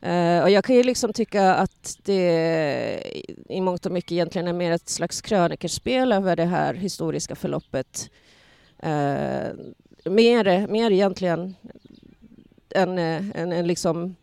Eh, 0.00 0.42
och 0.42 0.50
jag 0.50 0.64
kan 0.64 0.76
ju 0.76 0.82
liksom 0.82 1.12
tycka 1.12 1.54
att 1.54 1.98
det 2.02 3.02
i 3.48 3.60
mångt 3.60 3.86
och 3.86 3.92
mycket 3.92 4.12
egentligen 4.12 4.48
är 4.48 4.52
mer 4.52 4.72
ett 4.72 4.88
slags 4.88 5.20
krönikerspel 5.20 6.12
över 6.12 6.36
det 6.36 6.44
här 6.44 6.74
historiska 6.74 7.34
förloppet. 7.34 8.10
Eh, 8.82 9.48
mer, 10.04 10.66
mer 10.66 10.90
egentligen 10.90 11.54
en, 12.70 12.98
eh, 12.98 13.24
en, 13.34 13.52
en 13.52 13.66
liksom 13.66 14.14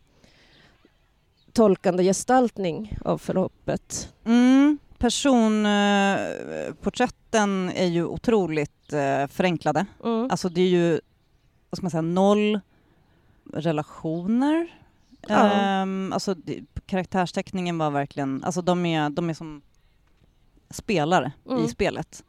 tolkande 1.52 2.04
gestaltning 2.04 2.98
av 3.04 3.18
förloppet. 3.18 4.14
Mm. 4.24 4.78
Personporträtten 4.98 7.70
är 7.74 7.86
ju 7.86 8.04
otroligt 8.04 8.92
eh, 8.92 9.26
förenklade. 9.26 9.86
Mm. 10.04 10.28
Alltså 10.30 10.48
det 10.48 10.60
är 10.60 10.68
ju, 10.68 11.00
vad 11.70 11.76
ska 11.76 11.84
man 11.84 11.90
säga, 11.90 12.02
noll 12.02 12.60
relationer. 13.54 14.76
Ja. 15.28 15.50
Ehm, 15.52 16.12
alltså 16.12 16.34
det, 16.34 16.60
karaktärsteckningen 16.86 17.78
var 17.78 17.90
verkligen, 17.90 18.44
alltså 18.44 18.62
de 18.62 18.86
är, 18.86 19.10
de 19.10 19.30
är 19.30 19.34
som 19.34 19.62
spelare 20.70 21.32
Mm. 21.50 21.64
i 21.64 21.68
spelet. 21.68 22.24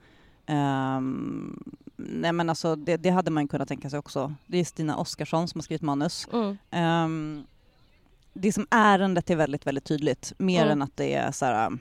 Ehm, 0.45 1.63
nej 2.09 2.31
men 2.31 2.49
alltså 2.49 2.75
det, 2.75 2.97
det 2.97 3.09
hade 3.09 3.31
man 3.31 3.47
kunnat 3.47 3.67
tänka 3.67 3.89
sig 3.89 3.99
också. 3.99 4.33
Det 4.47 4.57
är 4.57 4.63
Stina 4.65 4.97
Oskarsson 4.97 5.47
som 5.47 5.59
har 5.59 5.63
skrivit 5.63 5.81
manus. 5.81 6.27
Mm. 6.33 6.57
Um, 7.05 7.45
det 8.33 8.51
som 8.51 8.67
ärendet 8.69 9.29
är 9.29 9.35
väldigt, 9.35 9.67
väldigt 9.67 9.83
tydligt. 9.83 10.33
Mer 10.37 10.61
Mm. 10.61 10.71
än 10.71 10.81
att 10.81 10.97
det 10.97 11.13
är 11.13 11.31
så 11.31 11.45
här... 11.45 11.67
um, 11.67 11.79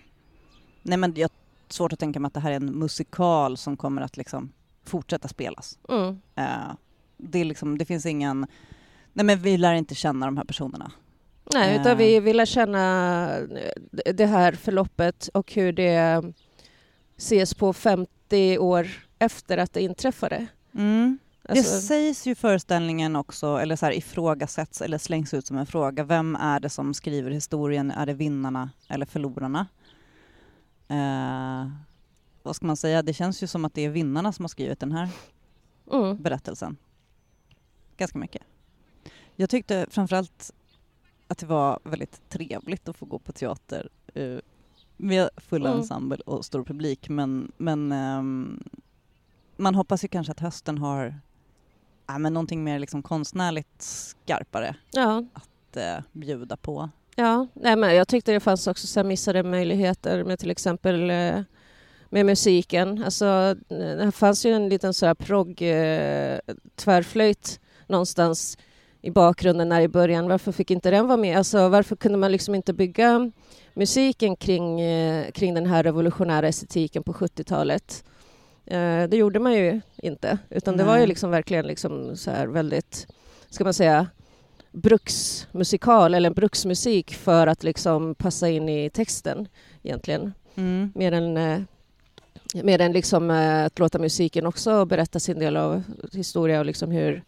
Nej 0.82 0.98
men 0.98 1.12
jag 1.16 1.28
har 1.28 1.30
svårt 1.68 1.92
att 1.92 1.98
tänka 1.98 2.20
mig 2.20 2.26
att 2.26 2.34
det 2.34 2.40
här 2.40 2.50
är 2.50 2.56
en 2.56 2.78
musikal 2.78 3.56
som 3.56 3.76
kommer 3.76 4.02
att 4.02 4.16
liksom 4.16 4.52
fortsätta 4.84 5.28
spelas. 5.28 5.78
Mm. 5.88 6.08
Uh, 6.38 6.72
det, 7.16 7.38
är 7.38 7.44
liksom, 7.44 7.78
det 7.78 7.84
finns 7.84 8.06
ingen... 8.06 8.46
Nej 9.12 9.26
men 9.26 9.38
vi 9.38 9.56
lär 9.56 9.74
inte 9.74 9.94
känna 9.94 10.26
de 10.26 10.36
här 10.36 10.44
personerna. 10.44 10.92
Nej, 11.54 11.74
Eh. 11.74 11.80
utan 11.80 11.98
vi 11.98 12.20
vill 12.20 12.46
känna 12.46 13.28
eh, 13.38 14.12
det 14.14 14.26
här 14.26 14.52
förloppet 14.52 15.28
och 15.34 15.52
hur 15.52 15.72
det 15.72 16.22
ses 17.16 17.54
på 17.54 17.72
50 17.72 18.58
år 18.58 18.88
efter 19.20 19.58
att 19.58 19.72
det 19.72 19.82
inträffade. 19.82 20.46
Mm. 20.74 21.18
Alltså, 21.48 21.74
det 21.74 21.80
sägs 21.80 22.26
ju 22.26 22.30
i 22.30 22.34
föreställningen 22.34 23.16
också, 23.16 23.56
eller 23.56 23.76
så 23.76 23.86
här 23.86 23.92
ifrågasätts 23.92 24.82
eller 24.82 24.98
slängs 24.98 25.34
ut 25.34 25.46
som 25.46 25.56
en 25.56 25.66
fråga. 25.66 26.04
Vem 26.04 26.36
är 26.36 26.60
det 26.60 26.68
som 26.68 26.94
skriver 26.94 27.30
historien? 27.30 27.90
Är 27.90 28.06
det 28.06 28.14
vinnarna 28.14 28.70
eller 28.88 29.06
förlorarna? 29.06 29.66
Eh, 30.88 31.70
vad 32.42 32.56
ska 32.56 32.66
man 32.66 32.76
säga? 32.76 33.02
Det 33.02 33.12
känns 33.12 33.42
ju 33.42 33.46
som 33.46 33.64
att 33.64 33.74
det 33.74 33.84
är 33.84 33.90
vinnarna 33.90 34.32
som 34.32 34.44
har 34.44 34.48
skrivit 34.48 34.80
den 34.80 34.92
här 34.92 35.08
mm. 35.92 36.22
berättelsen. 36.22 36.76
Ganska 37.96 38.18
mycket. 38.18 38.42
Jag 39.36 39.50
tyckte 39.50 39.86
framförallt 39.90 40.52
att 41.26 41.38
det 41.38 41.46
var 41.46 41.78
väldigt 41.84 42.28
trevligt 42.28 42.88
att 42.88 42.96
få 42.96 43.06
gå 43.06 43.18
på 43.18 43.32
teater 43.32 43.88
eh, 44.14 44.38
med 44.96 45.28
full 45.36 45.66
Mm. 45.66 45.78
ensemble 45.78 46.16
och 46.26 46.44
stor 46.44 46.64
publik 46.64 47.08
men, 47.08 47.52
men 47.56 47.92
ehm, 47.92 48.62
man 49.60 49.74
hoppas 49.74 50.04
ju 50.04 50.08
kanske 50.08 50.30
att 50.32 50.40
hösten 50.40 50.78
har 50.78 51.20
ja, 52.06 52.18
men 52.18 52.34
någonting 52.34 52.64
mer 52.64 52.78
liksom 52.78 53.02
konstnärligt 53.02 53.82
skarpare 53.82 54.76
Ja, 54.92 55.24
att 55.34 55.76
eh, 55.76 55.98
bjuda 56.12 56.56
på. 56.56 56.90
ja. 57.16 57.46
Nej, 57.54 57.76
men 57.76 57.94
jag 57.94 58.08
tyckte 58.08 58.32
det 58.32 58.40
fanns 58.40 58.66
också 58.66 58.86
så 58.86 59.04
missade 59.04 59.42
möjligheter 59.42 60.24
med 60.24 60.38
till 60.38 60.50
exempel 60.50 61.10
eh, 61.10 61.40
med 62.10 62.26
musiken. 62.26 63.04
Alltså, 63.04 63.54
det 63.68 64.12
fanns 64.12 64.46
ju 64.46 64.52
en 64.52 64.68
liten 64.68 64.94
så 64.94 65.06
här 65.06 65.14
progg 65.14 65.62
eh, 65.62 66.38
tvärflöjt 66.76 67.60
någonstans 67.86 68.58
i 69.02 69.10
bakgrunden 69.10 69.68
där 69.68 69.80
i 69.80 69.88
början. 69.88 70.28
Varför 70.28 70.52
fick 70.52 70.70
inte 70.70 70.90
den 70.90 71.06
vara 71.06 71.16
med? 71.16 71.38
Alltså, 71.38 71.68
varför 71.68 71.96
kunde 71.96 72.18
man 72.18 72.32
liksom 72.32 72.54
inte 72.54 72.72
bygga 72.72 73.30
musiken 73.74 74.36
kring, 74.36 74.80
eh, 74.80 75.30
kring 75.30 75.54
den 75.54 75.66
här 75.66 75.82
revolutionära 75.82 76.48
estetiken 76.48 77.02
på 77.02 77.12
70-talet? 77.12 78.04
Eh, 78.66 79.08
det 79.08 79.16
gjorde 79.16 79.40
man 79.40 79.52
ju 79.52 79.80
inte, 79.96 80.38
utan 80.50 80.76
det 80.76 80.84
var 80.84 80.98
ju 80.98 81.06
liksom 81.06 81.30
verkligen 81.30 81.66
liksom 81.66 82.16
så 82.16 82.30
här 82.30 82.46
väldigt, 82.46 83.06
ska 83.50 83.64
man 83.64 83.74
säga, 83.74 84.06
bruksmusikal 84.72 86.14
eller 86.14 86.30
bruksmusik 86.30 87.14
för 87.14 87.46
att 87.46 87.62
liksom 87.62 88.14
passa 88.14 88.48
in 88.48 88.68
i 88.68 88.90
texten 88.90 89.48
egentligen. 89.82 90.32
Mm. 90.54 90.92
Mer 90.94 91.12
än, 91.12 91.36
eh, 91.36 91.60
mer 92.62 92.80
än 92.80 92.92
liksom, 92.92 93.30
eh, 93.30 93.64
att 93.64 93.78
låta 93.78 93.98
musiken 93.98 94.46
också 94.46 94.84
berätta 94.84 95.20
sin 95.20 95.38
del 95.38 95.56
av 95.56 95.82
historia 96.12 96.60
och 96.60 96.66
liksom 96.66 96.90
hur, 96.90 97.22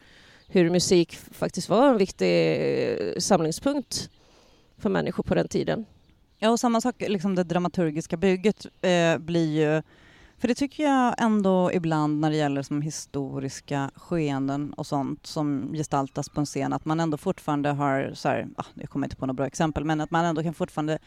hur 0.48 0.70
musik 0.70 1.18
faktiskt 1.30 1.68
var 1.68 1.88
en 1.88 1.98
viktig 1.98 2.58
samlingspunkt 3.22 4.10
för 4.78 4.90
människor 4.90 5.22
på 5.22 5.34
den 5.34 5.48
tiden. 5.48 5.84
Ja, 6.38 6.50
och 6.50 6.60
samma 6.60 6.80
sak, 6.80 6.94
liksom 6.98 7.34
det 7.34 7.44
dramaturgiska 7.44 8.16
bygget 8.16 8.66
eh, 8.82 9.18
blir 9.18 9.60
ju... 9.60 9.82
För 10.42 10.48
det 10.48 10.54
tycker 10.54 10.82
jag 10.84 11.14
ändå 11.18 11.72
ibland 11.72 12.20
när 12.20 12.30
det 12.30 12.36
gäller 12.36 12.62
som 12.62 12.82
historiska 12.82 13.90
skeenden 13.94 14.72
och 14.72 14.86
sånt 14.86 15.26
som 15.26 15.72
gestaltas 15.72 16.28
på 16.28 16.40
en 16.40 16.46
scen, 16.46 16.72
att 16.72 16.84
man 16.84 17.00
ändå 17.00 17.16
fortfarande 17.16 17.68
har, 17.68 18.10
så 18.14 18.28
här, 18.28 18.48
ah, 18.56 18.64
jag 18.74 18.90
kommer 18.90 19.06
inte 19.06 19.16
på 19.16 19.26
några 19.26 19.36
bra 19.36 19.46
exempel, 19.46 19.84
men 19.84 20.00
att 20.00 20.10
man 20.10 20.24
ändå 20.24 20.42
kan 20.42 20.54
fortfarande 20.54 20.98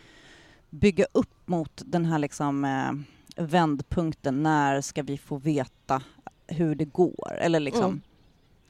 bygga 0.69 1.05
upp 1.11 1.47
mot 1.47 1.81
den 1.85 2.05
här 2.05 2.19
liksom 2.19 2.65
eh, 2.65 3.43
vändpunkten, 3.43 4.43
när 4.43 4.81
ska 4.81 5.03
vi 5.03 5.17
få 5.17 5.37
veta 5.37 6.01
hur 6.47 6.75
det 6.75 6.85
går? 6.85 7.33
Eller 7.39 7.59
liksom... 7.59 8.01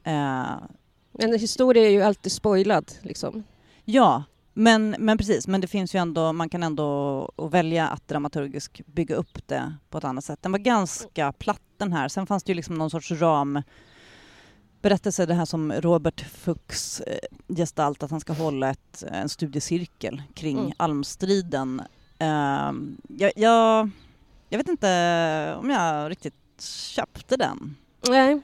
Eh, 0.04 0.12
Men 1.12 1.32
en 1.32 1.38
historia 1.38 1.86
är 1.86 1.90
ju 1.90 2.02
alltid 2.02 2.32
spoilad. 2.32 2.92
Liksom. 3.02 3.44
Ja, 3.84 4.24
men, 4.58 4.96
men 4.98 5.18
precis. 5.18 5.48
Men 5.48 5.60
det 5.60 5.66
finns 5.66 5.94
ju 5.94 5.98
ändå, 5.98 6.32
man 6.32 6.48
kan 6.48 6.62
ändå 6.62 7.32
välja 7.36 7.88
att 7.88 8.08
dramaturgiskt 8.08 8.86
bygga 8.86 9.14
upp 9.16 9.46
det 9.48 9.74
på 9.90 9.98
ett 9.98 10.04
annat 10.04 10.24
sätt. 10.24 10.42
Den 10.42 10.52
var 10.52 10.58
ganska 10.58 11.32
platt 11.32 11.62
den 11.76 11.92
här. 11.92 12.08
Sen 12.08 12.26
fanns 12.26 12.42
det 12.44 12.50
ju 12.50 12.54
liksom 12.56 12.74
någon 12.74 12.90
sorts 12.90 13.10
ram 13.10 13.62
berättelse, 14.82 15.26
det 15.26 15.34
här 15.34 15.44
som 15.44 15.72
Robert 15.72 16.20
Fuchs 16.20 17.00
eh, 17.00 17.18
gestalt, 17.56 18.02
att 18.02 18.10
han 18.10 18.20
ska 18.20 18.32
hålla 18.32 18.70
ett, 18.70 19.04
en 19.12 19.28
studiecirkel 19.28 20.22
kring 20.34 20.58
Mm. 20.58 20.72
almstriden. 20.76 21.82
Ehm, 22.18 22.96
jag, 23.08 23.32
jag, 23.36 23.90
jag 24.48 24.58
vet 24.58 24.68
inte 24.68 25.56
om 25.60 25.70
jag 25.70 26.10
riktigt 26.10 26.62
köpte 26.94 27.36
den. 27.36 27.76
Nej. 28.08 28.40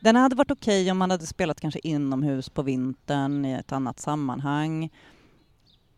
Den 0.00 0.16
hade 0.16 0.34
varit 0.36 0.50
okej 0.50 0.90
om 0.90 0.98
man 0.98 1.10
hade 1.10 1.26
spelat 1.26 1.60
kanske 1.60 1.80
inomhus 1.82 2.48
på 2.48 2.62
vintern 2.62 3.44
i 3.44 3.52
ett 3.52 3.72
annat 3.72 4.00
sammanhang. 4.00 4.90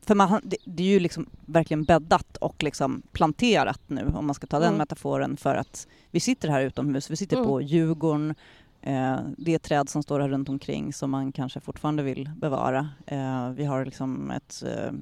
För 0.06 0.14
man, 0.14 0.40
det, 0.44 0.56
det 0.64 0.82
är 0.82 0.86
ju 0.86 1.00
liksom 1.00 1.26
verkligen 1.46 1.84
bäddat 1.84 2.36
och 2.36 2.62
liksom 2.62 3.02
planterat 3.12 3.80
nu 3.86 4.06
om 4.14 4.26
man 4.26 4.34
ska 4.34 4.46
ta 4.46 4.58
den 4.58 4.68
Mm. 4.68 4.78
metaforen 4.78 5.36
för 5.36 5.54
att 5.54 5.86
vi 6.10 6.20
sitter 6.20 6.48
här 6.48 6.60
utomhus, 6.62 7.10
vi 7.10 7.16
sitter 7.16 7.36
Mm. 7.36 7.48
på 7.48 7.60
Djurgården, 7.60 8.34
eh, 8.80 9.18
det 9.38 9.54
är 9.54 9.58
träd 9.58 9.88
som 9.88 10.02
står 10.02 10.20
här 10.20 10.28
runt 10.28 10.48
omkring 10.48 10.92
som 10.92 11.10
man 11.10 11.32
kanske 11.32 11.60
fortfarande 11.60 12.02
vill 12.02 12.30
bevara. 12.36 12.88
Eh, 13.06 13.50
vi 13.50 13.64
har 13.64 13.84
liksom 13.84 14.30
ett 14.30 14.62
eh, 14.66 14.92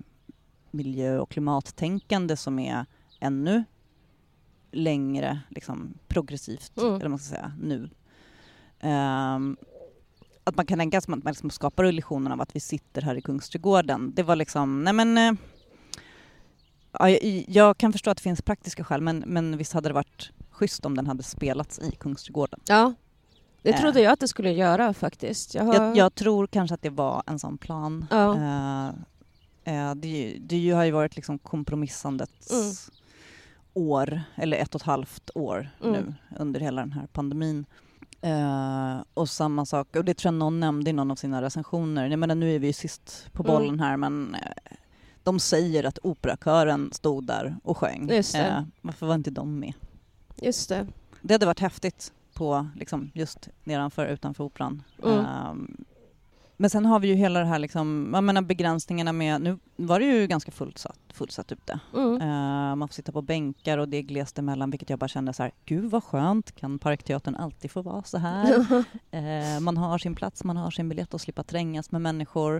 miljö 0.71 1.19
och 1.19 1.31
klimattänkande 1.31 2.37
som 2.37 2.59
är 2.59 2.87
ännu 3.21 3.65
längre 4.73 5.41
liksom, 5.49 5.95
progressivt, 6.09 6.79
Mm. 6.79 6.95
eller 6.95 7.09
man 7.09 7.19
ska 7.19 7.35
säga, 7.35 7.53
nu. 7.63 7.91
Ehm, 8.81 9.57
att 10.45 10.57
man 10.57 10.67
kan 10.67 10.79
tänka 10.79 11.01
sig 11.01 11.13
att 11.13 11.25
man 11.25 11.33
liksom 11.33 11.51
skapar 11.51 11.85
illusionen 11.85 12.33
av 12.33 12.41
att 12.41 12.57
vi 12.57 12.61
sitter 12.61 13.03
här 13.03 13.15
i 13.15 13.21
Kungsträdgården. 13.21 14.13
Det 14.15 14.23
var 14.23 14.37
liksom, 14.37 14.85
nej 14.85 14.93
men... 14.93 15.19
eh, 15.19 15.33
Ja, 16.99 17.11
jag, 17.11 17.45
jag 17.49 17.79
kan 17.79 17.93
förstå 17.93 18.11
att 18.11 18.17
det 18.17 18.23
finns 18.23 18.43
praktiska 18.43 18.85
skäl 18.85 19.01
men, 19.01 19.25
men 19.27 19.57
visst 19.57 19.73
hade 19.73 19.89
det 19.89 19.93
varit 19.93 20.31
schysst 20.51 20.87
om 20.87 20.97
den 20.97 21.07
hade 21.07 21.23
spelats 21.23 21.79
i 21.79 21.91
Kungsträdgården. 21.91 22.61
Ja. 22.65 22.95
Det 23.63 23.73
trodde 23.73 24.01
jag 24.01 24.13
att 24.13 24.21
det 24.21 24.29
skulle 24.29 24.53
göra 24.53 24.95
faktiskt. 24.95 25.55
Jag, 25.55 25.65
har... 25.65 25.75
jag, 25.75 25.97
jag 25.97 26.15
tror 26.15 26.47
kanske 26.47 26.75
att 26.75 26.83
det 26.83 26.91
var 26.91 27.23
en 27.27 27.39
sån 27.39 27.59
plan. 27.59 28.07
Ja. 28.11 28.29
Uh, 28.29 28.89
uh, 29.75 29.95
det, 29.95 30.37
det 30.41 30.71
har 30.71 30.85
ju 30.85 30.91
varit 30.91 31.17
liksom 31.17 31.39
kompromissandets 31.39 32.51
mm. 32.53 32.75
år, 33.75 34.23
eller 34.35 34.57
ett 34.57 34.75
och 34.75 34.81
ett 34.81 34.87
halvt 34.87 35.31
år 35.35 35.71
mm. 35.83 35.93
nu 35.93 36.15
under 36.39 36.61
hela 36.61 36.81
den 36.81 36.93
här 36.93 37.07
pandemin. 37.07 37.67
Uh, 38.27 39.03
och 39.15 39.29
samma 39.29 39.67
sak, 39.67 39.97
och 39.97 40.05
det 40.05 40.15
tror 40.15 40.35
jag 40.35 40.39
någon 40.39 40.61
nämnde 40.61 40.91
i 40.91 40.93
någon 40.93 41.11
av 41.11 41.17
sina 41.17 41.43
recensioner. 41.43 42.07
Jag 42.07 42.19
menar, 42.19 42.35
nu 42.35 42.55
är 42.55 42.59
vi 42.59 42.67
ju 42.67 42.73
sist 42.73 43.29
på 43.33 43.43
mm. 43.43 43.55
bollen 43.55 43.81
här 43.81 43.97
men 43.97 44.37
de 45.23 45.41
säger 45.41 45.85
att 45.85 45.99
operakören 46.03 46.93
stod 46.93 47.27
där 47.27 47.57
och 47.65 47.79
sjöng. 47.79 48.09
Just 48.11 48.37
uh, 48.37 48.63
varför 48.81 49.07
var 49.07 49.15
inte 49.15 49.31
de 49.31 49.59
med? 49.59 49.75
Just 50.37 50.69
det. 50.69 50.87
Det 51.21 51.35
hade 51.35 51.47
varit 51.47 51.61
häftigt 51.61 52.13
på 52.35 52.69
liksom, 52.77 53.11
just 53.15 53.49
nedanför, 53.65 54.07
utanför 54.07 54.45
Operan. 54.45 54.83
Mm. 55.05 55.85
Men 56.63 56.71
sen 56.71 56.87
har 56.87 57.01
vi 57.01 57.09
ju 57.09 57.15
hela 57.15 57.41
det 57.41 57.47
här 57.47 57.59
liksom, 57.59 58.11
jag 58.15 58.25
menar 58.25 58.43
begränsningarna 58.43 59.13
med, 59.13 59.41
nu 59.41 59.59
var 59.77 60.01
det 60.01 60.07
ju 60.07 60.27
ganska 60.27 60.51
fullsatt, 60.53 60.99
fullsatt 61.13 61.53
ute. 61.53 61.81
Mm. 61.95 62.21
Uh, 62.21 62.77
man 62.77 62.89
får 62.89 62.95
sitta 62.95 63.13
på 63.13 63.23
bänkar 63.23 63.79
och 63.79 63.89
det 63.89 63.97
är 63.97 64.03
glest 64.03 64.39
emellan 64.39 64.71
vilket 64.71 64.91
jag 64.91 64.99
bara 64.99 65.09
kände 65.09 65.33
så 65.33 65.43
här, 65.43 65.53
gud 65.65 65.91
vad 65.91 66.05
skönt, 66.05 66.55
kan 66.55 66.79
Parkteatern 66.79 67.35
alltid 67.35 67.71
få 67.71 67.83
vara 67.83 68.03
så 68.03 68.19
här? 68.19 68.61
uh, 69.15 69.61
man 69.61 69.77
har 69.77 69.99
sin 69.99 70.15
plats, 70.15 70.45
man 70.45 70.57
har 70.57 70.71
sin 70.71 70.89
biljett 70.89 71.15
och 71.15 71.21
slippa 71.21 71.43
trängas 71.43 71.91
med 71.91 72.01
människor. 72.01 72.57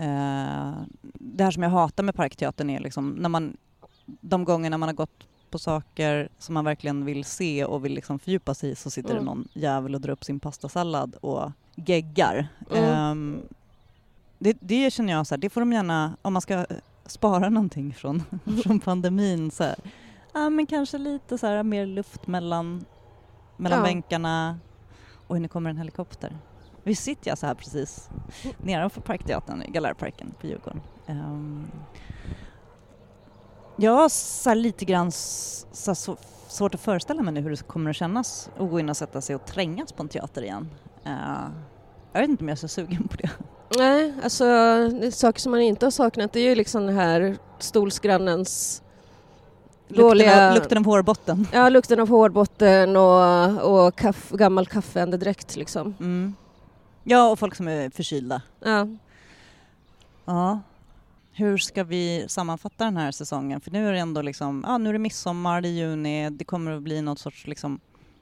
Uh, 0.00 0.74
det 1.14 1.44
här 1.44 1.50
som 1.50 1.62
jag 1.62 1.70
hatar 1.70 2.04
med 2.04 2.14
Parkteatern 2.14 2.70
är 2.70 2.80
liksom 2.80 3.10
när 3.10 3.28
man, 3.28 3.56
de 4.04 4.44
gångerna 4.44 4.78
man 4.78 4.88
har 4.88 4.94
gått 4.94 5.28
på 5.50 5.58
saker 5.58 6.28
som 6.38 6.54
man 6.54 6.64
verkligen 6.64 7.04
vill 7.04 7.24
se 7.24 7.64
och 7.64 7.84
vill 7.84 7.94
liksom 7.94 8.18
fördjupa 8.18 8.54
sig 8.54 8.70
i 8.70 8.74
så 8.74 8.90
sitter 8.90 9.10
mm. 9.10 9.24
det 9.24 9.30
någon 9.30 9.48
jävel 9.52 9.94
och 9.94 10.00
drar 10.00 10.12
upp 10.12 10.24
sin 10.24 10.40
pastasallad 10.40 11.14
och 11.20 11.50
geggar. 11.76 12.48
Mm. 12.70 13.10
Um, 13.10 13.42
det, 14.38 14.56
det 14.60 14.92
känner 14.92 15.12
jag 15.12 15.26
så 15.26 15.34
här, 15.34 15.40
det 15.40 15.50
får 15.50 15.60
de 15.60 15.72
gärna, 15.72 16.16
om 16.22 16.32
man 16.32 16.42
ska 16.42 16.66
spara 17.06 17.48
någonting 17.48 17.94
från, 17.94 18.22
från 18.62 18.80
pandemin 18.80 19.50
så 19.50 19.64
här, 19.64 19.76
ja 20.32 20.50
men 20.50 20.66
kanske 20.66 20.98
lite 20.98 21.38
så 21.38 21.46
här 21.46 21.62
mer 21.62 21.86
luft 21.86 22.26
mellan, 22.26 22.84
mellan 23.56 23.78
ja. 23.78 23.84
bänkarna 23.84 24.58
och 25.26 25.40
nu 25.40 25.48
kommer 25.48 25.70
en 25.70 25.78
helikopter. 25.78 26.38
Vi 26.82 26.94
sitter 26.94 27.30
jag 27.30 27.38
så 27.38 27.46
här 27.46 27.54
precis 27.54 28.08
nedanför 28.62 29.00
Parkteatern 29.00 29.62
i 29.62 29.70
Galärparken 29.70 30.34
på 30.40 30.46
Djurgården. 30.46 30.80
Um, 31.06 31.70
jag 33.76 33.92
har 33.92 34.08
så 34.08 34.54
lite 34.54 34.84
grann 34.84 35.12
så, 35.12 35.94
så, 35.94 36.16
svårt 36.48 36.74
att 36.74 36.80
föreställa 36.80 37.22
mig 37.22 37.34
nu 37.34 37.40
hur 37.40 37.50
det 37.50 37.66
kommer 37.66 37.90
att 37.90 37.96
kännas 37.96 38.50
att 38.58 38.70
gå 38.70 38.80
in 38.80 38.88
och 38.88 38.96
sätta 38.96 39.20
sig 39.20 39.36
och 39.36 39.46
trängas 39.46 39.92
på 39.92 40.02
en 40.02 40.08
teater 40.08 40.42
igen. 40.42 40.70
Uh, 41.06 41.50
jag 42.12 42.20
vet 42.20 42.30
inte 42.30 42.44
om 42.44 42.48
jag 42.48 42.56
är 42.56 42.60
så 42.60 42.68
sugen 42.68 43.08
på 43.08 43.16
det. 43.16 43.30
Nej, 43.76 44.14
alltså 44.22 44.44
saker 45.10 45.40
som 45.40 45.50
man 45.50 45.60
inte 45.60 45.86
har 45.86 45.90
saknat 45.90 46.32
det 46.32 46.40
är 46.40 46.48
ju 46.48 46.54
liksom 46.54 46.86
den 46.86 46.94
här 46.96 47.36
stolsgrannens 47.58 48.82
Lukten, 49.88 50.04
dåliga... 50.04 50.48
av, 50.48 50.54
lukten 50.54 50.78
av 50.78 50.84
hårbotten. 50.84 51.48
Ja, 51.52 51.68
lukten 51.68 52.00
av 52.00 52.08
hårbotten 52.08 52.96
och, 52.96 53.86
och 53.86 53.96
kaff, 53.96 54.30
gammal 54.30 54.66
kaffeandedräkt 54.66 55.56
liksom. 55.56 55.94
Mm. 56.00 56.34
Ja, 57.04 57.30
och 57.30 57.38
folk 57.38 57.54
som 57.54 57.68
är 57.68 57.90
förkylda. 57.90 58.42
Ja. 58.60 58.88
Ja. 60.24 60.60
Hur 61.32 61.58
ska 61.58 61.84
vi 61.84 62.24
sammanfatta 62.28 62.84
den 62.84 62.96
här 62.96 63.10
säsongen? 63.10 63.60
För 63.60 63.70
nu 63.70 63.88
är 63.88 63.92
det 63.92 63.98
ändå 63.98 64.22
liksom, 64.22 64.64
ja 64.66 64.78
nu 64.78 64.88
är 64.88 64.92
det 64.92 64.98
midsommar, 64.98 65.58
är 65.58 65.68
juni, 65.68 66.30
det 66.30 66.44
kommer 66.44 66.72
att 66.72 66.82
bli 66.82 67.02
något 67.02 67.18
sorts 67.18 67.46
liksom 67.46 67.80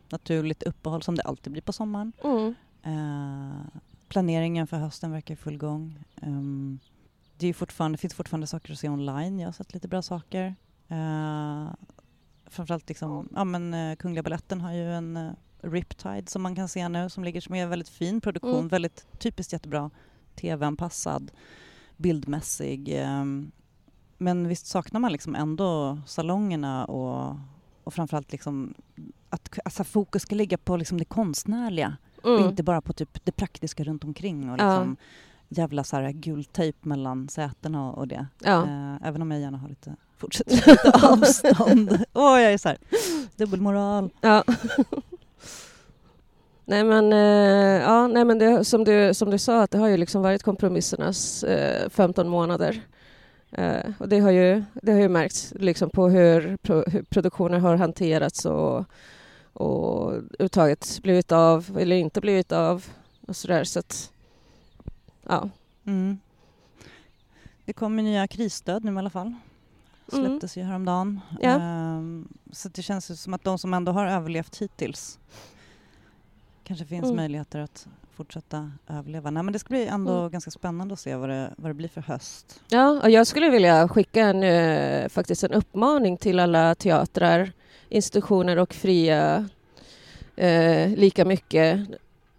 naturligt 0.09 0.63
uppehåll 0.63 1.03
som 1.03 1.15
det 1.15 1.23
alltid 1.23 1.53
blir 1.53 1.63
på 1.63 1.73
sommaren. 1.73 2.13
Mm. 2.25 2.55
Uh, 2.87 3.81
planeringen 4.09 4.67
för 4.67 4.77
hösten 4.77 5.11
verkar 5.11 5.35
i 5.35 5.37
full 5.37 5.59
gång. 5.59 6.05
Um, 6.23 6.79
det, 7.37 7.47
är 7.47 7.55
fortfarande, 7.55 7.99
finns 7.99 8.15
fortfarande 8.15 8.47
saker 8.47 8.73
att 8.73 8.79
se 8.79 8.89
online, 8.89 9.39
jag 9.39 9.49
har 9.49 9.53
sett 9.53 9.75
lite 9.75 9.89
bra 9.89 10.03
saker. 10.03 10.55
Uh, 10.91 11.69
framförallt 12.47 12.89
liksom, 12.89 13.29
ja 13.35 13.45
men 13.45 13.75
uh, 13.75 13.97
Kungliga 13.97 14.23
Baletten 14.23 14.61
har 14.61 14.73
ju 14.73 14.93
en 14.93 15.17
uh, 15.17 15.33
Riptide 15.61 16.29
som 16.29 16.43
man 16.43 16.55
kan 16.55 16.69
se 16.69 16.89
nu 16.89 17.11
som 17.11 17.25
ligger 17.25 17.41
som 17.41 17.55
är 17.55 17.63
en 17.63 17.71
väldigt 17.71 17.89
fin 17.89 18.21
produktion, 18.21 18.59
mm. 18.59 18.69
väldigt 18.69 19.07
typiskt 19.19 19.53
jättebra 19.53 19.91
tv-anpassad 20.35 21.31
bildmässig. 21.97 22.89
Ehm, 22.89 23.51
men 24.19 24.49
visst 24.49 24.67
saknar 24.67 25.01
man 25.01 25.13
liksom 25.13 25.35
ändå 25.35 25.99
salongerna 26.07 26.85
och, 26.85 27.37
och 27.85 27.95
framförallt 27.95 28.33
liksom 28.33 28.75
att 29.31 29.59
alltså 29.65 29.85
fokus 29.85 30.23
ska 30.23 30.35
ligga 30.35 30.59
på 30.59 30.77
liksom 30.77 30.99
det 30.99 31.05
konstnärliga 31.05 31.97
mm. 32.25 32.43
och 32.43 32.49
inte 32.49 32.63
bara 32.63 32.81
på 32.81 32.93
typ 32.93 33.25
det 33.25 33.33
praktiska 33.33 33.85
runt 33.85 34.05
omkring 34.05 34.51
och 34.51 34.59
liksom 34.59 34.97
ja. 35.49 35.63
jävla 35.63 35.85
så 35.85 35.97
här 35.97 36.11
guldtejp 36.11 36.79
mellan 36.83 37.29
sätena 37.29 37.93
och 37.93 38.09
det. 38.09 38.27
Ja. 38.45 38.63
Äh, 38.63 39.09
även 39.09 39.23
om 39.23 39.31
jag 39.31 39.41
gärna 39.41 39.59
har 39.59 39.69
lite, 39.69 39.97
fortsätter 40.17 40.55
lite 40.67 41.09
avstånd. 41.09 42.05
Åh, 42.13 42.35
oh, 42.35 42.41
jag 42.41 42.53
är 42.53 42.59
så 42.59 42.69
här, 42.69 42.79
dubbelmoral. 43.37 44.11
Ja. 44.21 44.45
Nej 46.67 46.85
men, 46.85 47.13
eh, 47.13 47.83
ja, 47.83 48.07
nej, 48.07 48.25
men 48.25 48.39
det, 48.39 48.65
som, 48.65 48.85
du, 48.85 49.15
som 49.15 49.31
du 49.31 49.39
sa, 49.39 49.63
att 49.63 49.71
det 49.71 49.79
har 49.79 49.89
ju 49.89 49.97
liksom 49.97 50.23
varit 50.23 50.43
kompromissernas 50.43 51.45
eh, 51.45 51.89
15 51.89 52.29
månader. 52.29 52.83
Eh, 53.53 53.91
och 53.99 54.09
det 54.09 54.19
har 54.19 54.31
ju, 54.31 54.65
det 54.83 54.93
har 54.93 55.01
ju 55.01 55.09
märkts 55.09 55.53
liksom 55.57 55.91
på 55.91 56.09
hur, 56.09 56.57
pro, 56.57 56.85
hur 56.87 57.03
produktionen 57.03 57.61
har 57.61 57.77
hanterats 57.77 58.45
och, 58.45 58.85
och 59.55 60.13
uttaget 60.39 60.99
blivit 61.03 61.33
av 61.33 61.79
eller 61.79 61.97
inte 61.97 62.21
blivit 62.21 62.53
av 62.53 62.87
och 63.27 63.37
sådär. 63.37 63.65
Så 63.65 63.79
att, 63.79 64.13
ja. 65.23 65.49
Mm. 65.85 66.19
Det 67.65 67.73
kommer 67.73 68.03
nya 68.03 68.29
krisstöd 68.29 68.85
nu 68.85 68.93
i 68.93 68.99
alla 68.99 69.11
fall. 69.11 69.35
Mm. 70.13 70.27
Släpptes 70.27 70.57
mm. 70.57 70.67
ju 70.67 70.71
häromdagen. 70.71 71.21
Ja. 71.41 71.57
Um, 71.57 72.29
så 72.53 72.69
det 72.69 72.83
känns 72.83 73.23
som 73.23 73.35
att 73.35 73.45
de 73.45 73.59
som 73.59 73.75
ändå 73.75 73.93
har 73.93 74.07
överlevt 74.07 74.57
hittills 74.57 75.19
kanske 76.65 76.87
finns 76.87 77.05
mm. 77.05 77.17
möjligheter 77.17 77.61
att 77.61 77.89
fortsätta 78.15 78.73
överleva. 78.89 79.31
Nej, 79.31 79.43
men 79.43 79.53
det 79.53 79.59
ska 79.59 79.69
bli 79.69 79.87
ändå 79.87 80.19
mm. 80.19 80.31
ganska 80.31 80.51
spännande 80.51 80.93
att 80.95 81.01
se 81.01 81.17
vad 81.17 81.29
det, 81.29 81.55
vad 81.57 81.71
det 81.71 81.75
blir 81.75 81.89
för 81.89 82.01
höst. 82.01 82.61
Ja, 82.69 83.01
och 83.03 83.11
jag 83.11 83.27
skulle 83.27 83.51
vilja 83.51 83.89
skicka 83.89 84.21
en, 84.21 84.43
eh, 84.43 85.09
faktiskt 85.09 85.45
en 85.45 85.53
uppmaning 85.53 86.17
till 86.17 86.39
alla 86.39 86.75
teatrar, 86.75 87.53
institutioner 87.89 88.57
och 88.57 88.75
fria 88.75 89.49
eh, 90.37 90.89
lika 90.89 91.25
mycket. 91.25 91.81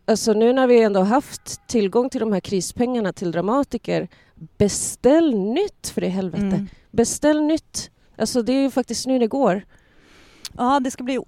Alltså 0.05 0.33
nu 0.33 0.53
när 0.53 0.67
vi 0.67 0.83
ändå 0.83 1.01
haft 1.01 1.67
tillgång 1.67 2.09
till 2.09 2.19
de 2.19 2.33
här 2.33 2.39
krispengarna 2.39 3.13
till 3.13 3.31
dramatiker, 3.31 4.07
beställ 4.57 5.35
nytt 5.35 5.87
för 5.93 6.03
i 6.03 6.09
helvete. 6.09 6.43
Mm. 6.43 6.67
Beställ 6.91 7.41
nytt. 7.41 7.91
Alltså 8.17 8.41
det 8.41 8.53
är 8.53 8.61
ju 8.61 8.71
faktiskt 8.71 9.07
nu 9.07 9.19
det 9.19 9.27
går. 9.27 9.63
Ja, 10.57 10.79
det 10.79 10.91
ska 10.91 11.03
bli 11.03 11.19